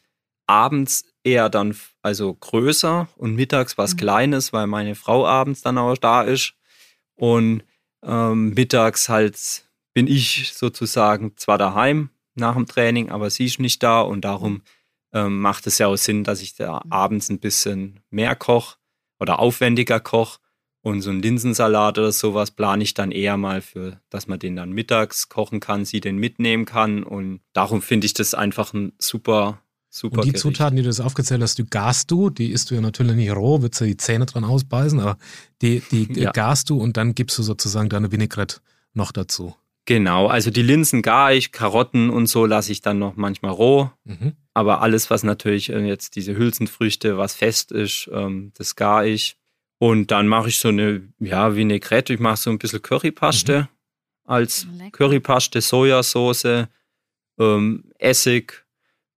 abends 0.47 1.05
eher 1.23 1.49
dann 1.49 1.75
also 2.01 2.33
größer 2.33 3.07
und 3.15 3.35
mittags 3.35 3.77
was 3.77 3.93
mhm. 3.93 3.97
Kleines, 3.97 4.53
weil 4.53 4.67
meine 4.67 4.95
Frau 4.95 5.25
abends 5.25 5.61
dann 5.61 5.77
auch 5.77 5.97
da 5.97 6.23
ist. 6.23 6.55
Und 7.15 7.63
ähm, 8.03 8.53
mittags 8.53 9.07
halt 9.07 9.69
bin 9.93 10.07
ich 10.07 10.51
sozusagen 10.53 11.37
zwar 11.37 11.57
daheim 11.57 12.09
nach 12.35 12.55
dem 12.55 12.65
Training, 12.65 13.11
aber 13.11 13.29
sie 13.29 13.45
ist 13.45 13.59
nicht 13.59 13.83
da 13.83 14.01
und 14.01 14.21
darum 14.21 14.61
ähm, 15.13 15.41
macht 15.41 15.67
es 15.67 15.77
ja 15.77 15.87
auch 15.87 15.97
Sinn, 15.97 16.23
dass 16.23 16.41
ich 16.41 16.55
da 16.55 16.81
mhm. 16.83 16.91
abends 16.91 17.29
ein 17.29 17.39
bisschen 17.39 17.99
mehr 18.09 18.35
koche 18.35 18.77
oder 19.19 19.39
aufwendiger 19.39 19.99
koche. 19.99 20.39
Und 20.83 21.01
so 21.01 21.11
ein 21.11 21.21
Linsensalat 21.21 21.99
oder 21.99 22.11
sowas 22.11 22.51
plane 22.51 22.83
ich 22.83 22.93
dann 22.95 23.11
eher 23.11 23.37
mal 23.37 23.61
für, 23.61 23.99
dass 24.09 24.27
man 24.27 24.39
den 24.39 24.55
dann 24.55 24.71
mittags 24.71 25.29
kochen 25.29 25.59
kann, 25.59 25.85
sie 25.85 26.01
den 26.01 26.17
mitnehmen 26.17 26.65
kann. 26.65 27.03
Und 27.03 27.41
darum 27.53 27.81
finde 27.81 28.05
ich 28.05 28.13
das 28.13 28.33
einfach 28.33 28.73
ein 28.73 28.93
super 28.97 29.59
Super 29.93 30.19
und 30.19 30.25
die 30.25 30.29
Gericht. 30.29 30.41
Zutaten, 30.41 30.77
die 30.77 30.83
du 30.83 30.87
jetzt 30.87 31.01
aufgezählt 31.01 31.41
hast, 31.41 31.57
die 31.57 31.65
garst 31.65 32.09
du, 32.09 32.29
die 32.29 32.51
isst 32.51 32.71
du 32.71 32.75
ja 32.75 32.81
natürlich 32.81 33.13
nicht 33.13 33.35
roh, 33.35 33.61
würdest 33.61 33.81
du 33.81 33.85
die 33.85 33.97
Zähne 33.97 34.25
dran 34.25 34.45
ausbeißen, 34.45 35.01
aber 35.01 35.17
die, 35.61 35.83
die 35.91 36.07
ja. 36.13 36.31
garst 36.31 36.69
du 36.69 36.79
und 36.79 36.95
dann 36.95 37.13
gibst 37.13 37.37
du 37.37 37.43
sozusagen 37.43 37.89
deine 37.89 38.09
Vinaigrette 38.09 38.61
noch 38.93 39.11
dazu. 39.11 39.53
Genau, 39.85 40.27
also 40.27 40.49
die 40.49 40.61
Linsen 40.61 41.01
gar 41.01 41.33
ich, 41.33 41.51
Karotten 41.51 42.09
und 42.09 42.27
so 42.27 42.45
lasse 42.45 42.71
ich 42.71 42.79
dann 42.79 42.99
noch 42.99 43.17
manchmal 43.17 43.51
roh. 43.51 43.89
Mhm. 44.05 44.33
Aber 44.53 44.81
alles, 44.81 45.09
was 45.09 45.23
natürlich 45.23 45.69
äh, 45.69 45.85
jetzt 45.85 46.15
diese 46.15 46.37
Hülsenfrüchte, 46.37 47.17
was 47.17 47.35
fest 47.35 47.73
ist, 47.73 48.09
ähm, 48.13 48.53
das 48.57 48.77
gar 48.77 49.05
ich. 49.05 49.37
Und 49.81 50.11
dann 50.11 50.27
mache 50.27 50.49
ich 50.49 50.59
so 50.59 50.67
eine, 50.67 51.01
ja, 51.17 51.55
Vinaigrette. 51.55 52.13
Ich 52.13 52.19
mache 52.19 52.37
so 52.37 52.51
ein 52.51 52.59
bisschen 52.59 52.83
Currypaste 52.83 53.61
mhm. 53.61 53.67
als 54.31 54.67
Lecker. 54.77 54.91
Currypaste, 54.91 55.59
Sojasauce, 55.59 56.67
ähm, 57.39 57.85
Essig, 57.97 58.63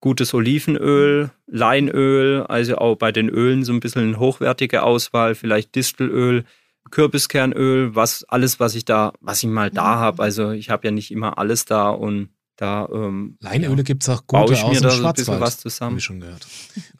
gutes 0.00 0.33
Olivenöl, 0.33 1.31
Leinöl, 1.46 2.44
also 2.44 2.79
auch 2.79 2.96
bei 2.96 3.12
den 3.12 3.29
Ölen 3.29 3.62
so 3.62 3.74
ein 3.74 3.81
bisschen 3.81 4.05
eine 4.05 4.18
hochwertige 4.18 4.85
Auswahl, 4.85 5.35
vielleicht 5.35 5.74
Distelöl, 5.74 6.46
Kürbiskernöl, 6.90 7.94
was 7.94 8.24
alles, 8.24 8.59
was 8.59 8.74
ich 8.74 8.87
da, 8.87 9.12
was 9.20 9.42
ich 9.42 9.50
mal 9.50 9.70
da 9.70 9.96
mhm. 9.96 10.00
habe. 10.00 10.22
Also 10.22 10.53
ich 10.53 10.70
habe 10.70 10.87
ja 10.87 10.92
nicht 10.92 11.11
immer 11.11 11.37
alles 11.37 11.66
da 11.66 11.90
und 11.90 12.31
da 12.57 12.88
ähm, 12.93 13.37
Leinöle 13.40 13.79
ja, 13.79 13.83
gibt 13.83 14.03
es 14.03 14.09
auch 14.09 14.27
gute 14.27 14.53
ich 14.53 14.62
aus 14.62 14.81
dem 14.81 14.90
Schwarzwald. 14.90 15.40
was 15.40 15.59
zusammen. 15.59 15.93
Habe 15.93 15.99
ich 15.99 16.05
schon 16.05 16.21
gehört. 16.21 16.47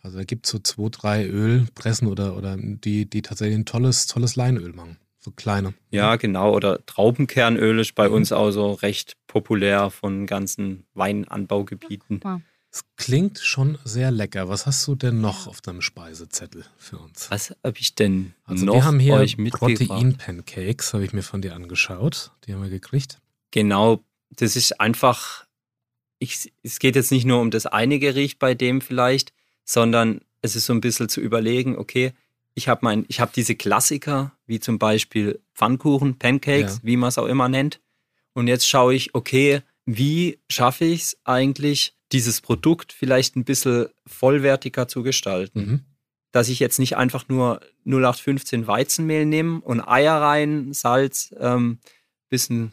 Also 0.03 0.19
da 0.19 0.25
gibt 0.25 0.47
es 0.47 0.53
so 0.53 0.59
zwei, 0.59 0.89
drei 0.91 1.27
Ölpressen 1.27 2.09
oder, 2.09 2.37
oder 2.37 2.57
die, 2.59 3.09
die 3.09 3.23
tatsächlich 3.23 3.59
ein 3.59 3.65
tolles, 3.65 4.07
tolles 4.07 4.37
Leinöl 4.37 4.73
machen. 4.73 4.99
So 5.19 5.31
kleine. 5.31 5.73
Ja, 5.91 6.17
genau. 6.17 6.53
Oder 6.53 6.85
Traubenkernöl 6.85 7.79
ist 7.79 7.95
bei 7.95 8.09
mhm. 8.09 8.15
uns 8.15 8.33
auch 8.33 8.51
so 8.51 8.73
recht 8.73 9.15
populär 9.27 9.91
von 9.91 10.27
ganzen 10.27 10.85
Weinanbaugebieten. 10.93 12.21
Wow. 12.23 12.41
Es 12.71 12.83
klingt 12.97 13.39
schon 13.39 13.79
sehr 13.85 14.11
lecker. 14.11 14.49
Was 14.49 14.67
hast 14.67 14.87
du 14.89 14.97
denn 14.97 15.21
noch 15.21 15.47
auf 15.47 15.61
deinem 15.61 15.81
Speisezettel 15.81 16.65
für 16.77 16.99
uns? 16.99 17.31
Was 17.31 17.55
habe 17.63 17.79
ich 17.79 17.95
denn 17.95 18.35
also 18.45 18.67
noch 18.67 18.75
wir 18.75 18.85
haben 18.85 18.99
hier 18.99 19.25
Protein-Pancakes, 19.51 20.93
habe 20.93 21.05
ich 21.05 21.13
mir 21.13 21.23
von 21.23 21.41
dir 21.41 21.55
angeschaut. 21.55 22.33
Die 22.45 22.53
haben 22.53 22.63
wir 22.63 22.71
gekriegt. 22.71 23.21
Genau, 23.53 24.03
das 24.37 24.57
ist 24.57 24.81
einfach, 24.81 25.47
ich, 26.19 26.53
es 26.63 26.79
geht 26.79 26.97
jetzt 26.97 27.13
nicht 27.13 27.25
nur 27.25 27.41
um 27.41 27.51
das 27.51 27.67
eine 27.67 27.99
Gericht 27.99 28.39
bei 28.39 28.55
dem 28.55 28.81
vielleicht, 28.81 29.33
sondern 29.65 30.21
es 30.43 30.57
ist 30.57 30.67
so 30.67 30.73
ein 30.73 30.81
bisschen 30.81 31.09
zu 31.09 31.21
überlegen, 31.21 31.77
okay, 31.79 32.13
ich 32.55 32.69
habe 32.69 32.81
mein, 32.83 33.05
ich 33.09 33.21
habe 33.21 33.33
diese 33.35 33.55
Klassiker, 33.57 34.33
wie 34.47 34.61
zum 34.61 34.79
Beispiel 34.79 35.41
Pfannkuchen, 35.55 36.19
Pancakes, 36.19 36.75
Ja. 36.77 36.81
wie 36.83 36.97
man 36.97 37.09
es 37.09 37.19
auch 37.19 37.27
immer 37.27 37.49
nennt. 37.49 37.81
Und 38.33 38.47
jetzt 38.47 38.69
schaue 38.69 38.95
ich, 38.95 39.15
okay, 39.15 39.63
wie 39.87 40.39
schaffe 40.49 40.85
ich 40.85 41.03
es 41.03 41.17
eigentlich, 41.25 41.95
dieses 42.13 42.41
Produkt 42.41 42.93
vielleicht 42.93 43.35
ein 43.37 43.45
bisschen 43.45 43.89
vollwertiger 44.07 44.87
zu 44.87 45.03
gestalten? 45.03 45.59
Mhm. 45.59 45.81
Dass 46.31 46.49
ich 46.49 46.59
jetzt 46.59 46.79
nicht 46.79 46.97
einfach 46.97 47.29
nur 47.29 47.61
0815 47.85 48.67
Weizenmehl 48.67 49.25
nehme 49.27 49.61
und 49.61 49.81
Eier 49.81 50.21
rein, 50.21 50.73
Salz, 50.73 51.35
ähm, 51.39 51.79
bisschen 52.29 52.73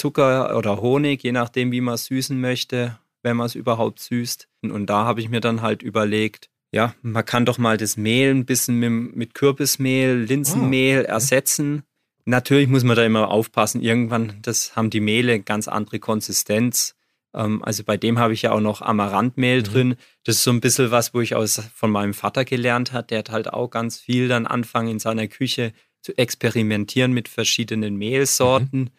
Zucker 0.00 0.56
oder 0.56 0.80
Honig, 0.80 1.22
je 1.22 1.32
nachdem, 1.32 1.72
wie 1.72 1.80
man 1.82 1.94
es 1.94 2.06
süßen 2.06 2.40
möchte, 2.40 2.98
wenn 3.22 3.36
man 3.36 3.46
es 3.46 3.54
überhaupt 3.54 4.00
süßt. 4.00 4.48
Und 4.62 4.86
da 4.86 5.04
habe 5.04 5.20
ich 5.20 5.28
mir 5.28 5.40
dann 5.40 5.60
halt 5.60 5.82
überlegt, 5.82 6.48
ja, 6.72 6.94
man 7.02 7.24
kann 7.24 7.44
doch 7.44 7.58
mal 7.58 7.76
das 7.76 7.96
Mehl 7.96 8.30
ein 8.30 8.46
bisschen 8.46 8.78
mit, 8.78 9.16
mit 9.16 9.34
Kürbismehl, 9.34 10.16
Linsenmehl 10.22 11.04
ersetzen. 11.04 11.82
Natürlich 12.24 12.68
muss 12.68 12.84
man 12.84 12.96
da 12.96 13.04
immer 13.04 13.28
aufpassen. 13.30 13.82
Irgendwann, 13.82 14.38
das 14.42 14.76
haben 14.76 14.88
die 14.90 15.00
Mehle 15.00 15.40
ganz 15.40 15.68
andere 15.68 15.98
Konsistenz. 15.98 16.94
Ähm, 17.34 17.62
also 17.64 17.82
bei 17.84 17.96
dem 17.96 18.18
habe 18.18 18.32
ich 18.32 18.42
ja 18.42 18.52
auch 18.52 18.60
noch 18.60 18.80
Amaranthmehl 18.82 19.58
Mhm. 19.60 19.64
drin. 19.64 19.96
Das 20.24 20.36
ist 20.36 20.44
so 20.44 20.50
ein 20.52 20.60
bisschen 20.60 20.90
was, 20.90 21.12
wo 21.12 21.20
ich 21.20 21.34
aus, 21.34 21.60
von 21.74 21.90
meinem 21.90 22.14
Vater 22.14 22.44
gelernt 22.44 22.92
habe. 22.92 23.06
Der 23.08 23.18
hat 23.18 23.30
halt 23.30 23.52
auch 23.52 23.68
ganz 23.68 23.98
viel 23.98 24.28
dann 24.28 24.46
anfangen 24.46 24.88
in 24.88 24.98
seiner 24.98 25.26
Küche 25.26 25.72
zu 26.02 26.16
experimentieren 26.16 27.12
mit 27.12 27.28
verschiedenen 27.28 27.96
Mehlsorten 27.96 28.90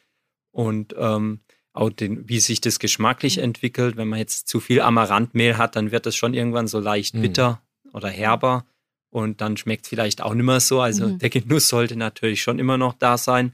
und 0.51 0.93
ähm, 0.97 1.39
auch 1.73 1.89
den, 1.89 2.27
wie 2.27 2.39
sich 2.41 2.59
das 2.61 2.79
geschmacklich 2.79 3.37
entwickelt. 3.37 3.95
Wenn 3.97 4.09
man 4.09 4.19
jetzt 4.19 4.47
zu 4.47 4.59
viel 4.59 4.81
Amaranthmehl 4.81 5.57
hat, 5.57 5.75
dann 5.75 5.91
wird 5.91 6.05
das 6.05 6.15
schon 6.15 6.33
irgendwann 6.33 6.67
so 6.67 6.79
leicht 6.79 7.15
Mhm. 7.15 7.21
bitter 7.21 7.61
oder 7.93 8.09
herber 8.09 8.65
und 9.09 9.39
dann 9.41 9.55
schmeckt 9.57 9.85
es 9.85 9.89
vielleicht 9.89 10.21
auch 10.21 10.33
nicht 10.33 10.45
mehr 10.45 10.59
so. 10.59 10.81
Also 10.81 11.07
Mhm. 11.07 11.19
der 11.19 11.29
Genuss 11.29 11.69
sollte 11.69 11.95
natürlich 11.95 12.41
schon 12.41 12.59
immer 12.59 12.77
noch 12.77 12.93
da 12.93 13.17
sein. 13.17 13.53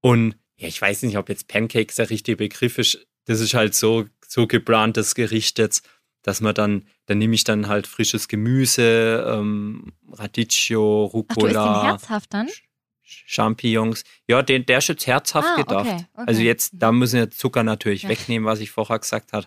Und 0.00 0.36
ja, 0.56 0.68
ich 0.68 0.80
weiß 0.80 1.02
nicht, 1.02 1.18
ob 1.18 1.28
jetzt 1.28 1.48
Pancakes 1.48 1.96
der 1.96 2.08
richtige 2.10 2.36
Begriff 2.36 2.78
ist. 2.78 3.06
Das 3.26 3.40
ist 3.40 3.54
halt 3.54 3.74
so, 3.74 4.06
so 4.26 4.46
geplantes 4.46 5.14
Gericht 5.14 5.58
jetzt, 5.58 5.86
dass 6.22 6.40
man 6.40 6.54
dann, 6.54 6.86
dann 7.06 7.18
nehme 7.18 7.34
ich 7.34 7.44
dann 7.44 7.68
halt 7.68 7.86
frisches 7.86 8.28
Gemüse, 8.28 9.24
ähm, 9.28 9.92
Radicchio, 10.10 11.06
Ach, 11.08 11.12
du 11.12 11.18
isst 11.18 11.28
den 11.54 11.60
Rucola. 11.60 11.82
herzhaft 11.84 12.32
dann? 12.32 12.48
Champignons. 13.26 14.04
Ja, 14.28 14.42
den, 14.42 14.64
der 14.66 14.78
ist 14.78 14.88
jetzt 14.88 15.06
herzhaft 15.06 15.48
Ah, 15.52 15.56
gedacht. 15.56 15.86
okay, 15.86 16.06
okay. 16.14 16.24
Also 16.26 16.42
jetzt, 16.42 16.70
da 16.74 16.92
müssen 16.92 17.18
wir 17.18 17.30
Zucker 17.30 17.62
natürlich 17.62 18.02
Ja. 18.04 18.08
wegnehmen, 18.08 18.46
was 18.46 18.60
ich 18.60 18.70
vorher 18.70 18.98
gesagt 18.98 19.32
habe. 19.32 19.46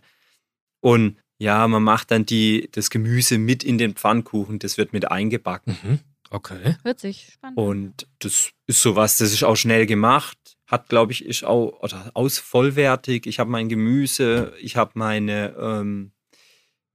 Und 0.81 1.17
ja, 1.37 1.67
man 1.67 1.83
macht 1.83 2.11
dann 2.11 2.25
die, 2.25 2.69
das 2.71 2.89
Gemüse 2.89 3.37
mit 3.37 3.63
in 3.63 3.77
den 3.77 3.93
Pfannkuchen, 3.95 4.59
das 4.59 4.77
wird 4.77 4.93
mit 4.93 5.11
eingebacken. 5.11 5.77
Mhm. 5.83 5.99
Okay. 6.29 6.75
Hört 6.83 6.99
sich 6.99 7.33
spannend. 7.33 7.57
Und 7.57 8.07
das 8.19 8.51
ist 8.67 8.81
sowas, 8.81 9.17
das 9.17 9.31
ist 9.33 9.43
auch 9.43 9.55
schnell 9.55 9.85
gemacht. 9.85 10.37
Hat, 10.67 10.89
glaube 10.89 11.11
ich, 11.11 11.23
ist 11.23 11.43
auch 11.43 11.79
oder 11.81 12.09
aus 12.15 12.39
vollwertig. 12.39 13.27
Ich 13.27 13.39
habe 13.39 13.51
mein 13.51 13.69
Gemüse, 13.69 14.53
ich 14.59 14.75
habe 14.77 14.91
meine, 14.95 15.55
ähm, 15.59 16.11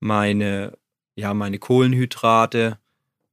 meine, 0.01 0.77
ja, 1.15 1.35
meine 1.35 1.59
Kohlenhydrate 1.59 2.79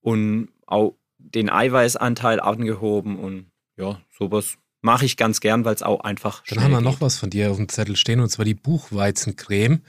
und 0.01 0.49
auch 0.65 0.95
den 1.33 1.49
Eiweißanteil 1.49 2.39
angehoben 2.39 3.17
und 3.19 3.51
ja, 3.77 3.99
sowas 4.17 4.57
mache 4.81 5.05
ich 5.05 5.17
ganz 5.17 5.39
gern, 5.39 5.65
weil 5.65 5.75
es 5.75 5.83
auch 5.83 6.01
einfach 6.01 6.43
Dann 6.49 6.63
haben 6.63 6.71
wir 6.71 6.81
noch 6.81 6.93
geht. 6.93 7.01
was 7.01 7.17
von 7.17 7.29
dir 7.29 7.51
auf 7.51 7.57
dem 7.57 7.69
Zettel 7.69 7.95
stehen 7.95 8.19
und 8.19 8.29
zwar 8.29 8.45
die 8.45 8.53
Buchweizencreme 8.53 9.81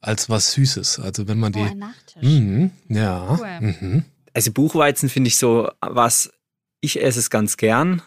als 0.00 0.30
was 0.30 0.52
Süßes. 0.52 1.00
Also 1.00 1.28
wenn 1.28 1.38
man 1.38 1.54
oh, 1.54 1.58
die. 1.58 1.70
ein 1.70 1.78
Nachtisch. 1.78 2.22
Mhm, 2.22 2.70
ja. 2.88 3.38
Cool. 3.38 3.60
Mhm. 3.60 4.04
Also 4.32 4.52
Buchweizen 4.52 5.08
finde 5.08 5.28
ich 5.28 5.38
so 5.38 5.70
was, 5.80 6.30
ich 6.80 7.02
esse 7.02 7.18
es 7.18 7.30
ganz 7.30 7.56
gern, 7.56 8.02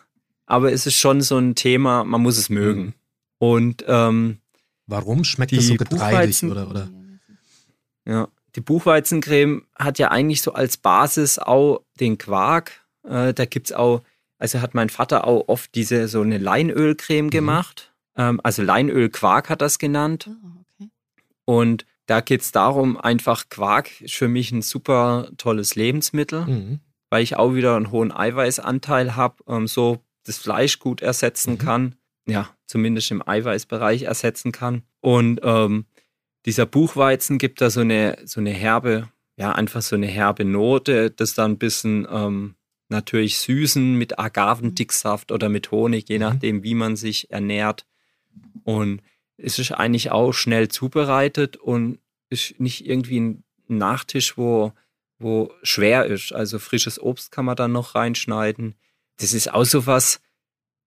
aber 0.45 0.71
es 0.71 0.85
ist 0.85 0.95
schon 0.95 1.21
so 1.21 1.37
ein 1.37 1.55
Thema, 1.55 2.03
man 2.03 2.21
muss 2.21 2.37
es 2.37 2.49
mögen. 2.49 2.81
Mhm. 2.81 2.93
Und 3.39 3.85
ähm, 3.87 4.39
Warum 4.87 5.23
schmeckt 5.23 5.55
das 5.55 5.67
so 5.67 5.75
getreidig 5.75 6.43
oder, 6.43 6.69
oder? 6.69 6.89
Ja, 8.05 8.27
die 8.55 8.61
Buchweizencreme 8.61 9.63
hat 9.77 9.99
ja 9.99 10.09
eigentlich 10.09 10.41
so 10.41 10.53
als 10.53 10.77
Basis 10.77 11.37
auch 11.37 11.83
den 11.99 12.17
Quark. 12.17 12.78
Äh, 13.07 13.33
da 13.33 13.45
gibt's 13.45 13.71
auch, 13.71 14.01
also 14.37 14.61
hat 14.61 14.73
mein 14.73 14.89
Vater 14.89 15.25
auch 15.25 15.47
oft 15.47 15.73
diese 15.75 16.07
so 16.07 16.21
eine 16.21 16.37
Leinölcreme 16.37 17.29
gemacht. 17.29 17.93
Ähm, 18.15 18.39
also 18.43 18.61
Leinölquark 18.63 19.49
hat 19.49 19.61
das 19.61 19.79
genannt. 19.79 20.29
Oh, 20.29 20.61
okay. 20.79 20.89
Und 21.45 21.85
da 22.05 22.21
geht's 22.21 22.51
darum, 22.51 22.97
einfach 22.99 23.49
Quark 23.49 24.01
ist 24.01 24.15
für 24.15 24.27
mich 24.27 24.51
ein 24.51 24.61
super 24.61 25.29
tolles 25.37 25.75
Lebensmittel, 25.75 26.45
Mhm. 26.45 26.79
weil 27.09 27.21
ich 27.23 27.35
auch 27.35 27.53
wieder 27.53 27.75
einen 27.75 27.91
hohen 27.91 28.11
Eiweißanteil 28.11 29.15
habe, 29.15 29.43
ähm, 29.47 29.67
so 29.67 29.99
das 30.25 30.37
Fleisch 30.37 30.79
gut 30.79 31.01
ersetzen 31.01 31.53
Mhm. 31.53 31.57
kann. 31.59 31.95
Ja, 32.27 32.49
zumindest 32.67 33.09
im 33.11 33.27
Eiweißbereich 33.27 34.03
ersetzen 34.03 34.51
kann. 34.51 34.83
Und 35.01 35.39
ähm, 35.43 35.85
dieser 36.45 36.65
Buchweizen 36.67 37.37
gibt 37.39 37.59
da 37.61 37.69
so 37.71 37.81
eine, 37.81 38.17
so 38.25 38.39
eine 38.39 38.51
herbe, 38.51 39.09
ja, 39.37 39.51
einfach 39.53 39.81
so 39.81 39.95
eine 39.95 40.05
herbe 40.07 40.45
Note, 40.45 41.09
das 41.11 41.33
dann 41.33 41.51
ein 41.53 41.57
bisschen 41.57 42.07
ähm, 42.11 42.55
natürlich 42.89 43.37
süßen 43.39 43.95
mit 43.95 44.19
Agavendicksaft 44.19 45.31
oder 45.31 45.49
mit 45.49 45.71
Honig, 45.71 46.09
je 46.09 46.17
Mhm. 46.17 46.21
nachdem, 46.23 46.63
wie 46.63 46.75
man 46.75 46.95
sich 46.95 47.31
ernährt. 47.31 47.85
Und 48.63 49.01
es 49.37 49.59
ist 49.59 49.71
eigentlich 49.71 50.11
auch 50.11 50.33
schnell 50.33 50.67
zubereitet 50.67 51.55
und 51.57 51.99
ist 52.29 52.59
nicht 52.59 52.85
irgendwie 52.85 53.19
ein 53.19 53.43
Nachtisch, 53.67 54.35
wo, 54.37 54.73
wo 55.19 55.53
schwer 55.61 56.05
ist. 56.05 56.33
Also 56.33 56.57
frisches 56.59 56.99
Obst 56.99 57.31
kann 57.31 57.45
man 57.45 57.55
dann 57.55 57.71
noch 57.71 57.93
reinschneiden. 57.95 58.75
Das 59.17 59.33
ist 59.33 59.53
auch 59.53 59.63
so 59.65 59.85
was, 59.85 60.21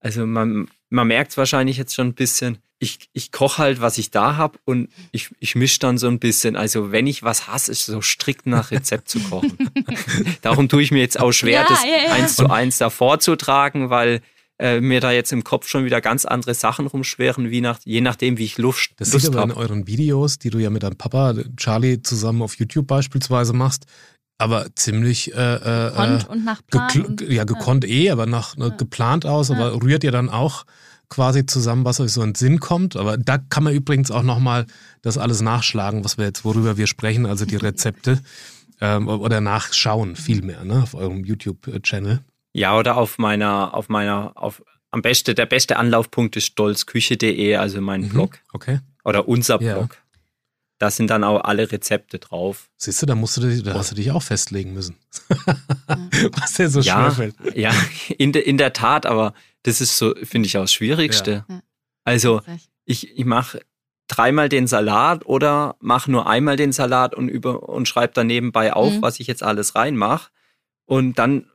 also 0.01 0.27
man, 0.27 0.69
man 0.89 1.07
merkt 1.07 1.31
es 1.31 1.37
wahrscheinlich 1.37 1.77
jetzt 1.77 1.95
schon 1.95 2.09
ein 2.09 2.15
bisschen. 2.15 2.59
Ich, 2.83 2.99
ich 3.13 3.31
koche 3.31 3.59
halt, 3.59 3.81
was 3.81 3.97
ich 3.97 4.11
da 4.11 4.37
habe 4.37 4.59
und 4.65 4.89
ich, 5.13 5.31
ich 5.39 5.55
mische 5.55 5.79
dann 5.79 5.99
so 5.99 6.09
ein 6.09 6.19
bisschen. 6.19 6.57
Also 6.57 6.91
wenn 6.91 7.07
ich 7.07 7.23
was 7.23 7.47
hasse, 7.47 7.71
ist 7.71 7.87
so 7.87 8.01
strikt 8.03 8.45
nach 8.47 8.73
Rezept 8.73 9.09
zu 9.09 9.21
kochen. 9.21 9.57
Darum 10.43 10.69
tue 10.69 10.83
ich 10.83 10.91
mir 10.91 10.99
jetzt 11.01 11.19
auch 11.21 11.31
schwer, 11.33 11.61
Ja, 11.63 11.67
das 11.69 11.85
ja, 11.85 12.07
ja. 12.09 12.13
eins 12.13 12.35
zu 12.37 12.51
eins 12.51 12.79
da 12.79 12.91
vorzutragen, 12.91 13.89
weil 13.91 14.21
äh, 14.59 14.81
mir 14.81 15.01
da 15.01 15.13
jetzt 15.13 15.33
im 15.33 15.45
Kopf 15.45 15.69
schon 15.69 15.85
wieder 15.85 16.01
ganz 16.01 16.25
andere 16.25 16.55
Sachen 16.55 16.87
rumschweren, 16.87 17.51
wie 17.51 17.61
nach, 17.61 17.79
je 17.85 18.01
nachdem, 18.01 18.37
wie 18.39 18.45
ich 18.45 18.59
Lust, 18.59 18.91
Das 18.97 19.09
sieht 19.13 19.15
Lust 19.23 19.27
aber 19.29 19.45
in 19.45 19.51
habe. 19.51 19.61
euren 19.61 19.87
Videos, 19.87 20.39
die 20.39 20.51
du 20.51 20.59
ja 20.59 20.69
mit 20.71 20.83
deinem 20.83 20.97
Papa, 20.97 21.35
Charlie, 21.57 22.03
zusammen 22.03 22.43
auf 22.43 22.57
YouTube 22.57 22.87
beispielsweise 22.87 23.53
machst, 23.53 23.87
aber 24.39 24.67
ziemlich 24.75 25.33
äh, 25.35 25.37
äh, 25.37 25.91
Gekonnt 25.91 26.25
äh, 26.25 26.33
und 26.33 26.45
nach 26.45 26.61
Plan. 26.67 27.17
ja, 27.29 27.45
gekonnt 27.45 27.85
eh, 27.85 28.11
aber 28.11 28.27
nach 28.27 28.57
Ja. 28.57 28.69
geplant 28.71 29.25
aus, 29.25 29.49
Ja. 29.51 29.55
aber 29.57 29.83
rührt 29.83 30.03
ihr 30.05 30.13
dann 30.13 30.29
auch 30.29 30.65
quasi 31.13 31.45
zusammen, 31.47 31.85
was 31.85 32.01
euch 32.01 32.11
so 32.13 32.23
in 32.23 32.31
den 32.31 32.35
Sinn 32.35 32.59
kommt. 32.59 32.97
Aber 32.97 33.17
da 33.19 33.37
kann 33.39 33.63
man 33.65 33.75
übrigens 33.75 34.11
auch 34.11 34.23
nochmal 34.23 34.67
das 35.03 35.19
alles 35.19 35.43
nachschlagen, 35.43 36.05
was 36.05 36.17
wir 36.17 36.25
jetzt, 36.25 36.45
worüber 36.45 36.77
wir 36.79 36.87
sprechen, 36.87 37.27
also 37.27 37.45
die 37.45 37.57
Rezepte. 37.57 38.19
ähm, 38.81 39.07
oder 39.09 39.41
nachschauen 39.43 40.17
vielmehr, 40.17 40.65
ne, 40.65 40.83
auf 40.83 40.95
eurem 40.95 41.25
YouTube-Channel. 41.25 42.21
Ja, 42.55 42.77
oder 42.79 42.97
auf 42.97 43.19
meiner, 43.19 43.75
auf 43.75 43.89
meiner, 43.89 44.33
auf 44.35 44.63
am 44.91 45.01
besten, 45.03 45.35
der 45.35 45.47
beste 45.47 45.77
Anlaufpunkt 45.77 46.37
ist 46.37 46.47
stolzküche.de, 46.47 47.57
also 47.57 47.81
mein 47.81 48.03
Mhm. 48.03 48.09
Blog 48.11 48.39
Okay. 48.53 48.81
oder 49.05 49.29
unser 49.29 49.61
Ja. 49.63 49.75
Blog. 49.75 49.97
Da 50.79 50.91
sind 50.91 51.09
dann 51.11 51.23
auch 51.23 51.43
alle 51.45 51.71
Rezepte 51.71 52.19
drauf. 52.19 52.69
Siehst 52.77 53.01
du, 53.01 53.07
da 53.07 53.15
musst 53.15 53.37
du 53.37 53.41
dich, 53.43 53.63
da 53.63 53.75
hast 53.75 53.93
du 53.93 53.95
dich 53.95 54.11
auch 54.11 54.23
festlegen 54.23 54.73
müssen. 54.75 54.97
was 56.33 56.55
dir 56.55 56.69
so 56.69 56.81
Ja. 56.81 57.11
schwer 57.11 57.11
fällt. 57.13 57.57
Ja, 57.57 57.73
in, 58.19 58.33
de, 58.33 58.43
in 58.43 58.59
der 58.59 58.73
Tat, 58.73 59.07
aber 59.07 59.33
das 59.63 59.81
ist 59.81 59.97
so, 59.99 60.15
finde 60.23 60.47
ich, 60.47 60.57
auch 60.57 60.63
das 60.63 60.73
Schwierigste. 60.73 61.45
Ja. 61.49 61.63
Also 62.05 62.41
ich, 62.85 63.17
ich 63.17 63.25
mache 63.25 63.61
dreimal 64.09 64.49
den 64.49 64.67
Salat 64.67 65.25
oder 65.25 65.77
mache 65.81 66.11
nur 66.11 66.27
einmal 66.27 66.57
den 66.57 66.73
Salat 66.73 67.15
und 67.15 67.29
über 67.29 67.69
und 67.69 67.89
schreibe 67.89 68.13
dann 68.13 68.27
nebenbei 68.27 68.73
auf, 68.73 68.95
Mhm. 68.95 69.03
was 69.03 69.21
ich 69.21 69.27
jetzt 69.27 69.43
alles 69.43 69.75
reinmache. 69.75 70.31
Und 70.85 71.19
dann 71.19 71.47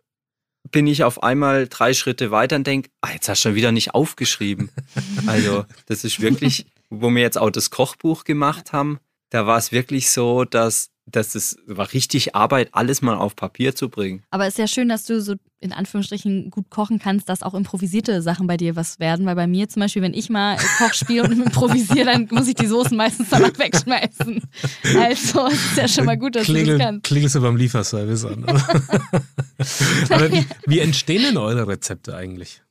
bin 0.72 0.88
ich 0.88 1.04
auf 1.04 1.22
einmal 1.24 1.68
drei 1.68 1.94
Schritte 1.94 2.32
weiter 2.32 2.56
und 2.56 2.68
denke, 2.68 2.90
ah, 3.02 3.12
jetzt 3.14 3.30
hast 3.30 3.44
du 3.44 3.50
schon 3.50 3.56
wieder 3.56 3.72
nicht 3.72 3.94
aufgeschrieben. 3.94 4.70
also 5.28 5.66
das 5.86 6.04
ist 6.04 6.22
wirklich, 6.22 6.66
wo 6.90 7.10
wir 7.10 7.22
jetzt 7.22 7.38
auch 7.38 7.50
das 7.52 7.70
Kochbuch 7.70 8.24
gemacht 8.24 8.74
haben, 8.74 9.00
da 9.30 9.46
war 9.46 9.58
es 9.58 9.72
wirklich 9.72 10.10
so, 10.10 10.46
dass, 10.46 10.90
dass 11.10 11.36
es 11.36 11.58
war 11.66 11.94
richtig 11.94 12.36
Arbeit, 12.36 12.70
alles 12.74 13.02
mal 13.02 13.16
auf 13.16 13.36
Papier 13.36 13.74
zu 13.76 13.90
bringen. 13.90 14.24
Aber 14.30 14.46
es 14.46 14.56
ist 14.56 14.60
ja 14.60 14.68
schön, 14.68 14.90
dass 14.90 15.06
du 15.06 15.22
so 15.22 15.36
in 15.60 15.72
Anführungsstrichen 15.72 16.52
gut 16.52 16.70
kochen 16.70 17.00
kannst, 17.00 17.30
dass 17.30 17.42
auch 17.42 17.54
improvisierte 17.54 18.22
Sachen 18.22 18.46
bei 18.46 18.58
dir 18.58 18.76
was 18.76 19.00
werden. 19.00 19.26
Weil 19.26 19.36
bei 19.36 19.48
mir 19.48 19.70
zum 19.70 19.80
Beispiel, 19.82 20.02
wenn 20.02 20.14
ich 20.14 20.30
mal 20.30 20.58
Koch 20.78 20.94
spiele 20.94 21.24
und 21.24 21.32
improvisiere, 21.46 22.06
dann 22.06 22.28
muss 22.30 22.48
ich 22.48 22.56
die 22.56 22.68
Soßen 22.68 22.96
meistens 22.96 23.30
danach 23.30 23.58
wegschmeißen. 23.58 24.42
Also 24.96 25.48
es 25.48 25.66
ist 25.66 25.78
ja 25.78 25.88
schon 25.88 26.06
mal 26.06 26.18
gut, 26.18 26.36
dass 26.36 26.46
du 26.46 26.54
Klingel, 26.54 26.78
das 26.78 26.86
kannst. 26.86 27.04
Klingelst 27.06 27.36
du 27.36 27.42
beim 27.42 27.56
Lieferservice 27.56 28.26
an. 28.26 28.46
Aber 30.10 30.32
wie, 30.32 30.46
wie 30.68 30.80
entstehen 30.80 31.24
denn 31.24 31.38
eure 31.38 31.68
Rezepte 31.68 32.16
eigentlich? 32.16 32.62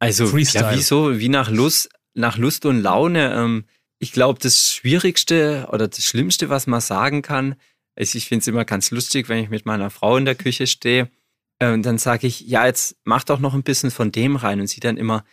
Also 0.00 0.26
Freestyle. 0.26 0.64
ja, 0.64 0.76
wie 0.76 0.82
so, 0.82 1.18
wie 1.18 1.28
nach 1.28 1.50
Lust, 1.50 1.90
nach 2.14 2.38
Lust 2.38 2.64
und 2.66 2.80
Laune. 2.80 3.34
Ähm, 3.34 3.64
ich 3.98 4.12
glaube, 4.12 4.38
das 4.40 4.72
Schwierigste 4.72 5.68
oder 5.72 5.88
das 5.88 6.04
Schlimmste, 6.04 6.48
was 6.48 6.66
man 6.66 6.80
sagen 6.80 7.22
kann, 7.22 7.56
ist, 7.96 8.14
ich 8.14 8.28
finde 8.28 8.42
es 8.42 8.46
immer 8.46 8.64
ganz 8.64 8.90
lustig, 8.90 9.28
wenn 9.28 9.42
ich 9.42 9.50
mit 9.50 9.66
meiner 9.66 9.90
Frau 9.90 10.16
in 10.16 10.24
der 10.24 10.36
Küche 10.36 10.66
stehe. 10.66 11.10
Äh, 11.58 11.72
und 11.72 11.82
dann 11.84 11.98
sage 11.98 12.26
ich, 12.26 12.40
ja, 12.40 12.66
jetzt 12.66 12.96
mach 13.04 13.24
doch 13.24 13.40
noch 13.40 13.54
ein 13.54 13.64
bisschen 13.64 13.90
von 13.90 14.12
dem 14.12 14.36
rein. 14.36 14.60
Und 14.60 14.68
sie 14.68 14.80
dann 14.80 14.96
immer, 14.96 15.24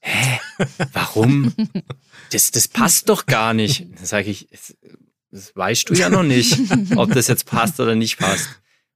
hä, 0.00 0.40
warum? 0.92 1.54
Das, 2.30 2.52
das 2.52 2.68
passt 2.68 3.08
doch 3.08 3.26
gar 3.26 3.54
nicht. 3.54 3.88
Dann 3.96 4.06
sage 4.06 4.30
ich, 4.30 4.48
das 5.32 5.56
weißt 5.56 5.90
du 5.90 5.94
ja 5.94 6.10
noch 6.10 6.22
nicht, 6.22 6.58
ob 6.96 7.12
das 7.12 7.26
jetzt 7.26 7.46
passt 7.46 7.80
oder 7.80 7.96
nicht 7.96 8.18
passt. 8.18 8.48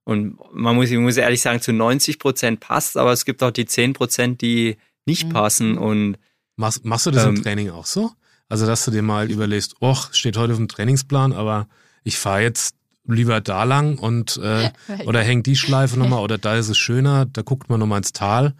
Und 0.04 0.38
man 0.52 0.76
muss, 0.76 0.90
ich 0.90 0.98
muss 0.98 1.16
ehrlich 1.16 1.40
sagen, 1.40 1.60
zu 1.60 1.72
90 1.72 2.18
Prozent 2.18 2.60
passt, 2.60 2.96
aber 2.96 3.12
es 3.12 3.24
gibt 3.24 3.42
auch 3.42 3.50
die 3.50 3.66
10 3.66 3.94
Prozent, 3.94 4.40
die 4.40 4.76
nicht 5.06 5.26
mhm. 5.26 5.32
passen. 5.32 5.78
Und 5.78 6.18
machst, 6.56 6.84
machst 6.84 7.06
du 7.06 7.10
das 7.10 7.24
ähm, 7.24 7.36
im 7.36 7.42
Training 7.42 7.70
auch 7.70 7.86
so? 7.86 8.12
Also, 8.48 8.66
dass 8.66 8.84
du 8.84 8.90
dir 8.90 9.02
mal 9.02 9.30
überlegst, 9.30 9.80
och, 9.80 10.12
steht 10.12 10.36
heute 10.36 10.52
auf 10.52 10.58
dem 10.58 10.68
Trainingsplan, 10.68 11.32
aber 11.32 11.66
ich 12.02 12.18
fahre 12.18 12.42
jetzt 12.42 12.76
lieber 13.06 13.40
da 13.40 13.64
lang 13.64 13.98
und 13.98 14.36
äh, 14.38 14.70
oder 15.06 15.22
hängt 15.22 15.46
die 15.46 15.56
Schleife 15.56 15.98
nochmal 15.98 16.22
oder 16.22 16.38
da 16.38 16.56
ist 16.56 16.68
es 16.68 16.78
schöner, 16.78 17.26
da 17.26 17.42
guckt 17.42 17.68
man 17.68 17.80
nochmal 17.80 17.98
ins 17.98 18.12
Tal. 18.12 18.54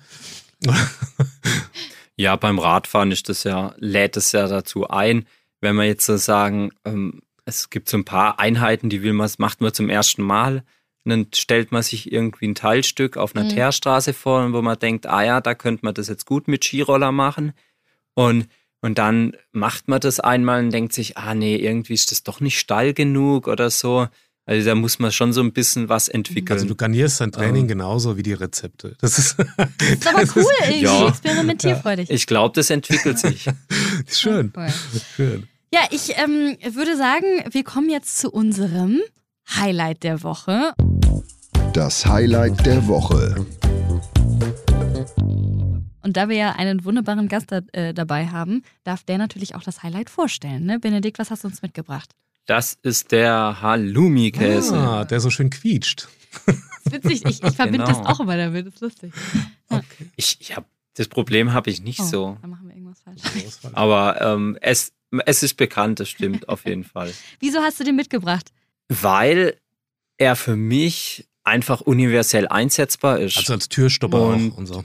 ja, 2.17 2.37
beim 2.37 2.59
Radfahren 2.59 3.11
ist 3.11 3.29
das 3.29 3.45
ja, 3.45 3.75
lädt 3.79 4.17
es 4.17 4.33
ja 4.33 4.47
dazu 4.49 4.89
ein, 4.89 5.27
wenn 5.61 5.77
wir 5.77 5.85
jetzt 5.85 6.07
so 6.07 6.17
sagen, 6.17 6.71
ähm, 6.85 7.23
es 7.45 7.71
gibt 7.71 7.89
so 7.89 7.97
ein 7.97 8.05
paar 8.05 8.39
Einheiten, 8.39 8.89
die 8.89 9.03
will 9.03 9.13
man, 9.13 9.31
macht 9.39 9.61
man 9.61 9.73
zum 9.73 9.91
ersten 9.91 10.23
Mal. 10.23 10.65
Und 11.05 11.11
dann 11.11 11.27
stellt 11.35 11.73
man 11.73 11.83
sich 11.83 12.11
irgendwie 12.11 12.49
ein 12.49 12.55
Teilstück 12.55 13.19
auf 13.19 13.37
einer 13.37 13.45
mhm. 13.45 13.51
Teerstraße 13.51 14.15
vor, 14.15 14.51
wo 14.53 14.63
man 14.63 14.79
denkt, 14.79 15.07
ah 15.07 15.23
ja, 15.23 15.41
da 15.43 15.55
könnte 15.55 15.85
man 15.85 15.95
das 15.95 16.09
jetzt 16.09 16.25
gut 16.25 16.49
mit 16.49 16.65
Skiroller 16.65 17.13
machen. 17.13 17.53
Und, 18.15 18.49
und 18.85 18.99
dann 18.99 19.33
macht 19.53 19.89
man 19.89 19.99
das 19.99 20.21
einmal 20.21 20.63
und 20.63 20.71
denkt 20.71 20.93
sich, 20.93 21.17
ah 21.17 21.35
nee, 21.35 21.57
irgendwie 21.57 21.95
ist 21.95 22.11
das 22.11 22.23
doch 22.23 22.41
nicht 22.41 22.59
steil 22.59 22.93
genug 22.93 23.49
oder 23.49 23.71
so. 23.71 24.09
Also 24.45 24.67
da 24.67 24.75
muss 24.75 24.99
man 24.99 25.11
schon 25.11 25.33
so 25.33 25.41
ein 25.41 25.55
bisschen 25.55 25.89
was 25.89 26.09
entwickeln. 26.09 26.53
Also 26.53 26.67
du 26.67 26.75
garnierst 26.75 27.19
dein 27.23 27.33
Training 27.33 27.63
ähm. 27.63 27.69
genauso 27.69 28.19
wie 28.19 28.23
die 28.23 28.35
Rezepte. 28.35 28.95
Das 29.01 29.19
ist, 29.19 29.37
das 29.57 29.89
ist 29.89 30.07
aber 30.07 30.25
cool, 30.37 30.53
irgendwie 30.65 30.85
ja. 30.85 31.09
experimentierfreudig. 31.09 32.11
Ich 32.11 32.27
glaube, 32.27 32.55
das 32.57 32.69
entwickelt 32.69 33.19
sich. 33.19 33.47
Schön. 34.11 34.53
Ja, 34.55 34.69
Schön. 35.17 35.49
Ja, 35.73 35.81
ich 35.91 36.19
ähm, 36.19 36.59
würde 36.75 36.99
sagen, 36.99 37.43
wir 37.51 37.65
kommen 37.65 37.89
jetzt 37.89 38.19
zu 38.19 38.31
unserem 38.31 39.01
Highlight 39.49 40.03
der 40.03 40.23
Woche. 40.23 40.75
Das 41.73 42.05
Highlight 42.05 42.67
der 42.67 42.87
Woche. 42.87 43.47
Und 46.05 46.19
da 46.19 46.29
wir 46.29 46.37
ja 46.37 46.53
einen 46.53 46.85
wunderbaren 46.85 47.29
Gast 47.29 47.51
da, 47.51 47.63
äh, 47.73 47.95
dabei 47.95 48.27
haben, 48.27 48.63
darf 48.85 49.05
der 49.05 49.17
natürlich 49.17 49.55
auch 49.55 49.63
das 49.63 49.83
Highlight 49.83 50.11
vorstellen. 50.11 50.67
Ne? 50.67 50.79
Benedikt, 50.79 51.19
was 51.19 51.31
hast 51.31 51.45
du 51.45 51.49
uns 51.49 51.63
mitgebracht? 51.63 52.11
Das 52.45 52.77
ist 52.83 53.11
der 53.11 53.63
Halloumi-Käse. 53.63 54.77
Ah, 54.77 55.05
der 55.07 55.21
so 55.21 55.31
schön 55.31 55.49
quietscht. 55.49 56.09
Das 56.47 56.57
ist 56.85 56.93
witzig, 56.93 57.25
ich, 57.25 57.43
ich 57.43 57.57
verbinde 57.57 57.87
genau. 57.87 57.99
das 57.99 58.07
auch 58.07 58.21
immer 58.21 58.37
damit, 58.37 58.67
das 58.67 58.75
ist 58.75 58.81
lustig. 58.83 59.15
Ja. 59.71 59.79
Okay. 59.79 60.11
Ich, 60.17 60.37
ich 60.41 60.55
hab, 60.55 60.67
das 60.93 61.09
Problem 61.09 61.55
habe 61.55 61.71
ich 61.71 61.81
nicht 61.81 62.01
oh, 62.01 62.05
so. 62.05 62.39
Dann 62.43 62.51
machen 62.51 62.69
wir 62.69 62.75
irgendwas 62.77 63.01
falsch. 63.01 63.23
Aber 63.73 64.21
ähm, 64.21 64.59
es, 64.61 64.93
es 65.25 65.43
ist 65.43 65.55
bekannt, 65.55 66.01
das 66.01 66.11
stimmt 66.11 66.51
auf 66.51 66.67
jeden 66.67 66.85
Fall. 66.85 67.11
Wieso 67.41 67.61
hast 67.61 67.81
du 67.81 67.85
den 67.85 67.97
mitgebracht? 67.97 68.53
Weil 68.91 69.57
er 70.19 70.37
für 70.37 70.55
mich 70.57 71.27
einfach 71.45 71.81
universell 71.81 72.47
einsetzbar 72.47 73.21
ist. 73.21 73.39
Also 73.39 73.55
als 73.55 73.71
Türstopper 73.71 74.21
und, 74.21 74.51
und 74.51 74.67
so 74.67 74.85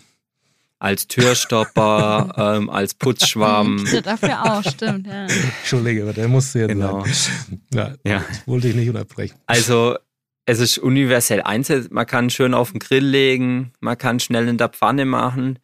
als 0.79 1.07
Türstopper, 1.07 2.33
ähm, 2.57 2.69
als 2.69 2.93
Putzschwamm. 2.93 3.85
Dafür 4.03 4.43
auch, 4.43 4.63
stimmt. 4.63 5.07
Ja. 5.07 5.27
Entschuldige, 5.59 6.03
aber 6.03 6.13
der 6.13 6.27
musste 6.27 6.59
jetzt 6.59 6.69
genau. 6.69 7.05
sagen. 7.05 7.61
Ja, 7.73 7.93
ja. 8.05 8.23
Das 8.27 8.47
wollte 8.47 8.69
ich 8.69 8.75
nicht 8.75 8.89
unterbrechen. 8.89 9.37
Also 9.45 9.97
es 10.45 10.59
ist 10.59 10.77
universell 10.79 11.41
einsetzbar. 11.41 11.93
Man 11.93 12.05
kann 12.07 12.29
schön 12.29 12.53
auf 12.53 12.71
den 12.71 12.79
Grill 12.79 13.05
legen, 13.05 13.73
man 13.81 13.97
kann 13.97 14.19
schnell 14.19 14.47
in 14.47 14.57
der 14.57 14.69
Pfanne 14.69 15.05
machen 15.05 15.59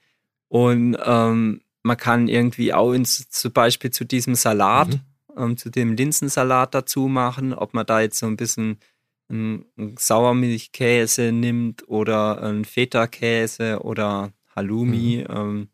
und 0.50 0.98
ähm, 1.04 1.62
man 1.82 1.98
kann 1.98 2.28
irgendwie 2.28 2.74
auch 2.74 2.94
ins, 2.94 3.30
zum 3.30 3.54
Beispiel 3.54 3.92
zu 3.92 4.06
diesem 4.06 4.36
Salat, 4.36 4.90
mhm. 4.90 5.02
ähm, 5.38 5.58
zu 5.58 5.70
dem 5.70 5.96
Linsensalat 5.96 6.76
dazu 6.76 7.08
machen, 7.08 7.54
ob 7.54 7.74
man 7.74 7.86
da 7.86 8.02
jetzt 8.02 8.20
so 8.20 8.26
ein 8.26 8.38
bisschen 8.38 8.80
einen 9.28 9.66
Sauermilchkäse 9.98 11.32
nimmt 11.32 11.88
oder 11.88 12.42
einen 12.44 12.66
Feta-Käse 12.66 13.80
oder 13.82 14.32
Halloumi. 14.56 15.26
Mhm. 15.28 15.36
Ähm, 15.36 15.70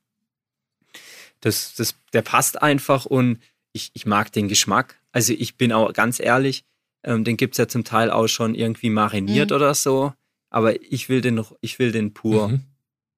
das, 1.40 1.74
das, 1.76 1.96
der 2.14 2.22
passt 2.22 2.62
einfach 2.62 3.06
und 3.06 3.40
ich, 3.74 3.92
ich 3.94 4.06
mag 4.06 4.32
den 4.32 4.48
Geschmack. 4.48 5.00
Also 5.12 5.34
ich 5.34 5.56
bin 5.58 5.72
auch 5.72 5.92
ganz 5.94 6.20
ehrlich, 6.20 6.64
ähm, 7.04 7.24
den 7.24 7.38
gibt 7.38 7.56
es 7.56 7.58
ja 7.58 7.68
zum 7.68 7.84
Teil 7.84 8.12
auch 8.12 8.28
schon 8.28 8.56
irgendwie 8.56 8.90
mariniert 8.90 9.50
mhm. 9.50 9.56
oder 9.56 9.74
so. 9.74 10.14
Aber 10.50 10.82
ich 10.82 11.10
will 11.10 11.22
den 11.22 11.36
noch, 11.36 11.56
ich 11.62 11.80
will 11.80 11.92
den 11.92 12.14
pur. 12.14 12.50
Mhm. 12.50 12.62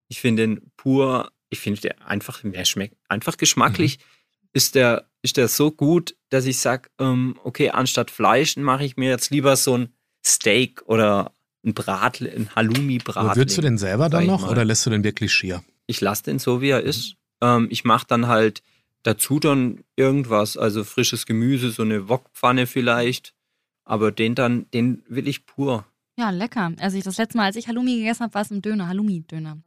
Ich 0.08 0.22
finde 0.22 0.44
den 0.44 0.72
pur, 0.78 1.32
ich 1.50 1.60
finde 1.60 1.82
der 1.82 2.08
einfach, 2.08 2.42
der 2.44 2.66
schmeckt 2.66 2.96
einfach 3.10 3.38
geschmacklich. 3.38 4.00
Mhm. 4.00 4.04
Ist 4.54 4.76
der, 4.76 5.10
ist 5.24 5.38
der 5.38 5.48
so 5.48 5.72
gut, 5.72 6.16
dass 6.30 6.46
ich 6.46 6.60
sage, 6.60 6.90
ähm, 7.00 7.40
okay, 7.44 7.72
anstatt 7.72 8.12
Fleisch 8.12 8.56
mache 8.56 8.86
ich 8.86 8.98
mir 8.98 9.10
jetzt 9.10 9.32
lieber 9.32 9.56
so 9.56 9.78
ein 9.78 9.94
Steak 10.24 10.84
oder 10.86 11.34
ein 11.66 11.74
Bratle, 11.74 12.32
ein 12.32 12.50
Halloumi-Braten. 12.56 13.36
Würdest 13.36 13.58
du 13.58 13.62
den 13.62 13.78
selber 13.78 14.10
dann 14.10 14.26
noch 14.26 14.50
oder 14.50 14.66
lässt 14.66 14.86
du 14.86 14.90
den 14.90 15.04
wirklich 15.04 15.34
schier? 15.34 15.64
Ich 15.88 16.02
lasse 16.02 16.24
den 16.24 16.40
so, 16.40 16.62
wie 16.62 16.70
er 16.70 16.82
ist. 16.82 17.16
Ähm, 17.42 17.68
ich 17.70 17.84
mache 17.84 18.06
dann 18.08 18.28
halt 18.28 18.64
dazu 19.04 19.40
dann 19.40 19.84
irgendwas, 19.96 20.58
also 20.58 20.84
frisches 20.84 21.26
Gemüse, 21.26 21.72
so 21.72 21.84
eine 21.84 22.10
Wokpfanne 22.10 22.68
vielleicht. 22.68 23.34
Aber 23.86 24.12
den 24.12 24.36
dann, 24.36 24.66
den 24.72 25.04
will 25.08 25.28
ich 25.28 25.46
pur. 25.46 25.86
Ja, 26.18 26.30
lecker. 26.30 26.72
Also 26.80 26.98
ich, 26.98 27.04
das 27.04 27.18
letzte 27.18 27.38
Mal, 27.38 27.46
als 27.46 27.56
ich 27.56 27.68
Halloumi 27.68 27.98
gegessen 27.98 28.24
habe, 28.24 28.34
war 28.34 28.44
es 28.44 28.52
ein 28.52 28.62
Döner, 28.62 28.88
Halloumi-Döner. 28.88 29.58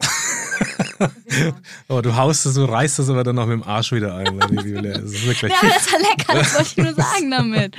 Oh, 1.88 2.01
du 2.01 2.16
haust 2.16 2.47
es, 2.47 2.55
du 2.55 2.64
reißt 2.64 2.99
es 2.99 3.09
aber 3.11 3.25
dann 3.25 3.37
noch 3.37 3.47
mit 3.47 3.55
dem 3.55 3.62
Arsch 3.62 3.92
wieder 3.92 4.14
ein. 4.14 4.38
Das 4.38 4.51
ist 4.51 5.27
wirklich 5.27 5.53
ja, 5.53 5.69
das 5.69 5.92
war 5.92 5.99
lecker, 6.01 6.33
das 6.35 6.55
wollte 6.55 6.69
ich 6.69 6.77
nur 6.77 6.95
sagen 7.05 7.31
damit. 7.31 7.77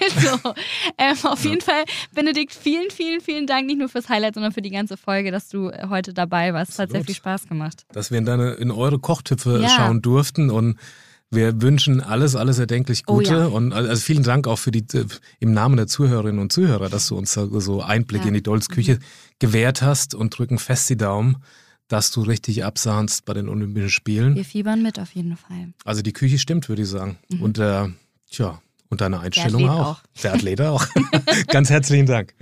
Also, 0.00 0.54
ähm, 0.98 1.16
auf 1.24 1.44
jeden 1.44 1.60
Fall, 1.60 1.84
Benedikt, 2.14 2.52
vielen, 2.52 2.90
vielen, 2.90 3.20
vielen 3.20 3.46
Dank, 3.46 3.66
nicht 3.66 3.78
nur 3.78 3.88
fürs 3.88 4.08
Highlight, 4.08 4.34
sondern 4.34 4.52
für 4.52 4.62
die 4.62 4.70
ganze 4.70 4.96
Folge, 4.96 5.30
dass 5.30 5.48
du 5.48 5.68
äh, 5.68 5.86
heute 5.88 6.12
dabei 6.12 6.54
warst. 6.54 6.72
Es 6.72 6.78
hat 6.78 6.90
sehr 6.90 7.04
viel 7.04 7.14
Spaß 7.14 7.48
gemacht. 7.48 7.84
Dass 7.92 8.10
wir 8.10 8.18
in, 8.18 8.24
deine, 8.24 8.52
in 8.52 8.70
eure 8.70 8.98
Kochtöpfe 8.98 9.60
ja. 9.62 9.68
schauen 9.68 10.02
durften 10.02 10.50
und 10.50 10.78
wir 11.30 11.62
wünschen 11.62 12.00
alles, 12.00 12.34
alles 12.34 12.58
erdenklich 12.58 13.04
oh 13.06 13.14
Gute 13.14 13.36
oh 13.36 13.40
ja. 13.40 13.46
und 13.46 13.72
also 13.72 14.02
vielen 14.02 14.24
Dank 14.24 14.48
auch 14.48 14.58
für 14.58 14.72
die 14.72 14.84
äh, 14.96 15.04
im 15.38 15.52
Namen 15.52 15.76
der 15.76 15.86
Zuhörerinnen 15.86 16.40
und 16.40 16.52
Zuhörer, 16.52 16.88
dass 16.88 17.06
du 17.06 17.16
uns 17.16 17.32
so 17.32 17.82
Einblick 17.82 18.22
ja. 18.22 18.28
in 18.28 18.34
die 18.34 18.42
Dolz 18.42 18.68
Küche 18.68 18.98
gewährt 19.38 19.82
hast 19.82 20.14
und 20.14 20.36
drücken 20.36 20.58
fest 20.58 20.90
die 20.90 20.96
Daumen, 20.96 21.36
dass 21.90 22.12
du 22.12 22.22
richtig 22.22 22.64
absahnst 22.64 23.24
bei 23.24 23.34
den 23.34 23.48
Olympischen 23.48 23.90
Spielen. 23.90 24.36
Wir 24.36 24.44
fiebern 24.44 24.80
mit 24.80 24.98
auf 24.98 25.12
jeden 25.12 25.36
Fall. 25.36 25.72
Also 25.84 26.02
die 26.02 26.12
Küche 26.12 26.38
stimmt, 26.38 26.68
würde 26.68 26.82
ich 26.82 26.88
sagen. 26.88 27.18
Mhm. 27.28 27.42
Und 27.42 27.58
äh, 27.58 27.88
tja, 28.30 28.62
und 28.88 29.00
deine 29.00 29.20
Einstellung 29.20 29.62
Der 29.62 29.72
auch. 29.72 29.86
auch. 29.86 30.02
Der 30.22 30.34
Athlet 30.34 30.60
auch. 30.60 30.86
Ganz 31.48 31.68
herzlichen 31.68 32.06
Dank. 32.06 32.34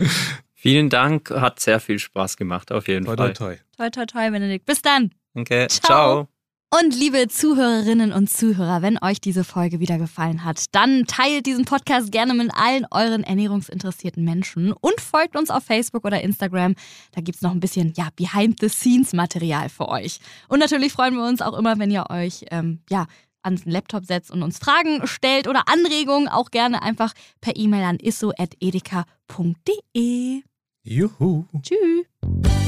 Vielen 0.55 0.91
Dank, 0.91 1.31
hat 1.31 1.61
sehr 1.61 1.81
viel 1.81 1.99
Spaß 1.99 2.37
gemacht, 2.37 2.73
auf 2.73 2.89
jeden 2.89 3.07
toi, 3.07 3.17
Fall. 3.17 3.33
Toi, 3.33 3.57
toi. 3.57 3.59
Toi, 3.77 3.91
toi, 3.91 4.07
toi, 4.07 4.31
Benedikt. 4.31 4.67
Bis 4.67 4.83
dann. 4.83 5.13
Okay, 5.35 5.67
ciao. 5.69 5.81
ciao. 6.27 6.38
Und 6.71 6.95
liebe 6.95 7.29
Zuhörerinnen 7.29 8.13
und 8.13 8.29
Zuhörer, 8.29 8.83
wenn 8.83 9.03
euch 9.03 9.23
diese 9.23 9.43
Folge 9.43 9.81
wieder 9.81 9.97
gefallen 9.97 10.45
hat, 10.45 10.67
dann 10.73 11.07
teilt 11.07 11.47
diesen 11.47 11.65
Podcast 11.65 12.13
gerne 12.13 12.35
mit 12.35 12.51
allen 12.55 12.85
euren 12.91 13.25
ernährungsinteressierten 13.25 14.23
Menschen 14.23 14.75
und 14.75 15.01
folgt 15.01 15.35
uns 15.35 15.49
auf 15.49 15.65
Facebook 15.65 16.05
oder 16.05 16.21
Instagram. 16.21 16.75
Da 17.13 17.23
gibt 17.23 17.37
es 17.37 17.43
noch 17.43 17.53
ein 17.53 17.61
bisschen 17.61 17.95
ja, 17.97 18.11
Behind-the-Scenes-Material 18.17 19.71
für 19.71 19.89
euch. 19.89 20.19
Und 20.49 20.59
natürlich 20.59 20.93
freuen 20.93 21.15
wir 21.15 21.27
uns 21.27 21.41
auch 21.41 21.57
immer, 21.57 21.79
wenn 21.79 21.91
ihr 21.91 22.11
euch 22.11 22.45
ähm, 22.51 22.81
ja, 22.91 23.07
an 23.41 23.57
den 23.57 23.73
Laptop 23.73 24.05
setzt 24.05 24.31
und 24.31 24.43
uns 24.43 24.59
Fragen 24.59 25.07
stellt 25.07 25.49
oder 25.49 25.63
Anregungen, 25.69 26.29
auch 26.29 26.51
gerne 26.51 26.83
einfach 26.83 27.15
per 27.41 27.57
E-Mail 27.57 27.85
an 27.85 27.97
isso.edeka.de. 27.99 30.43
Juhu. 30.83 31.45
Tschüss. 31.63 32.68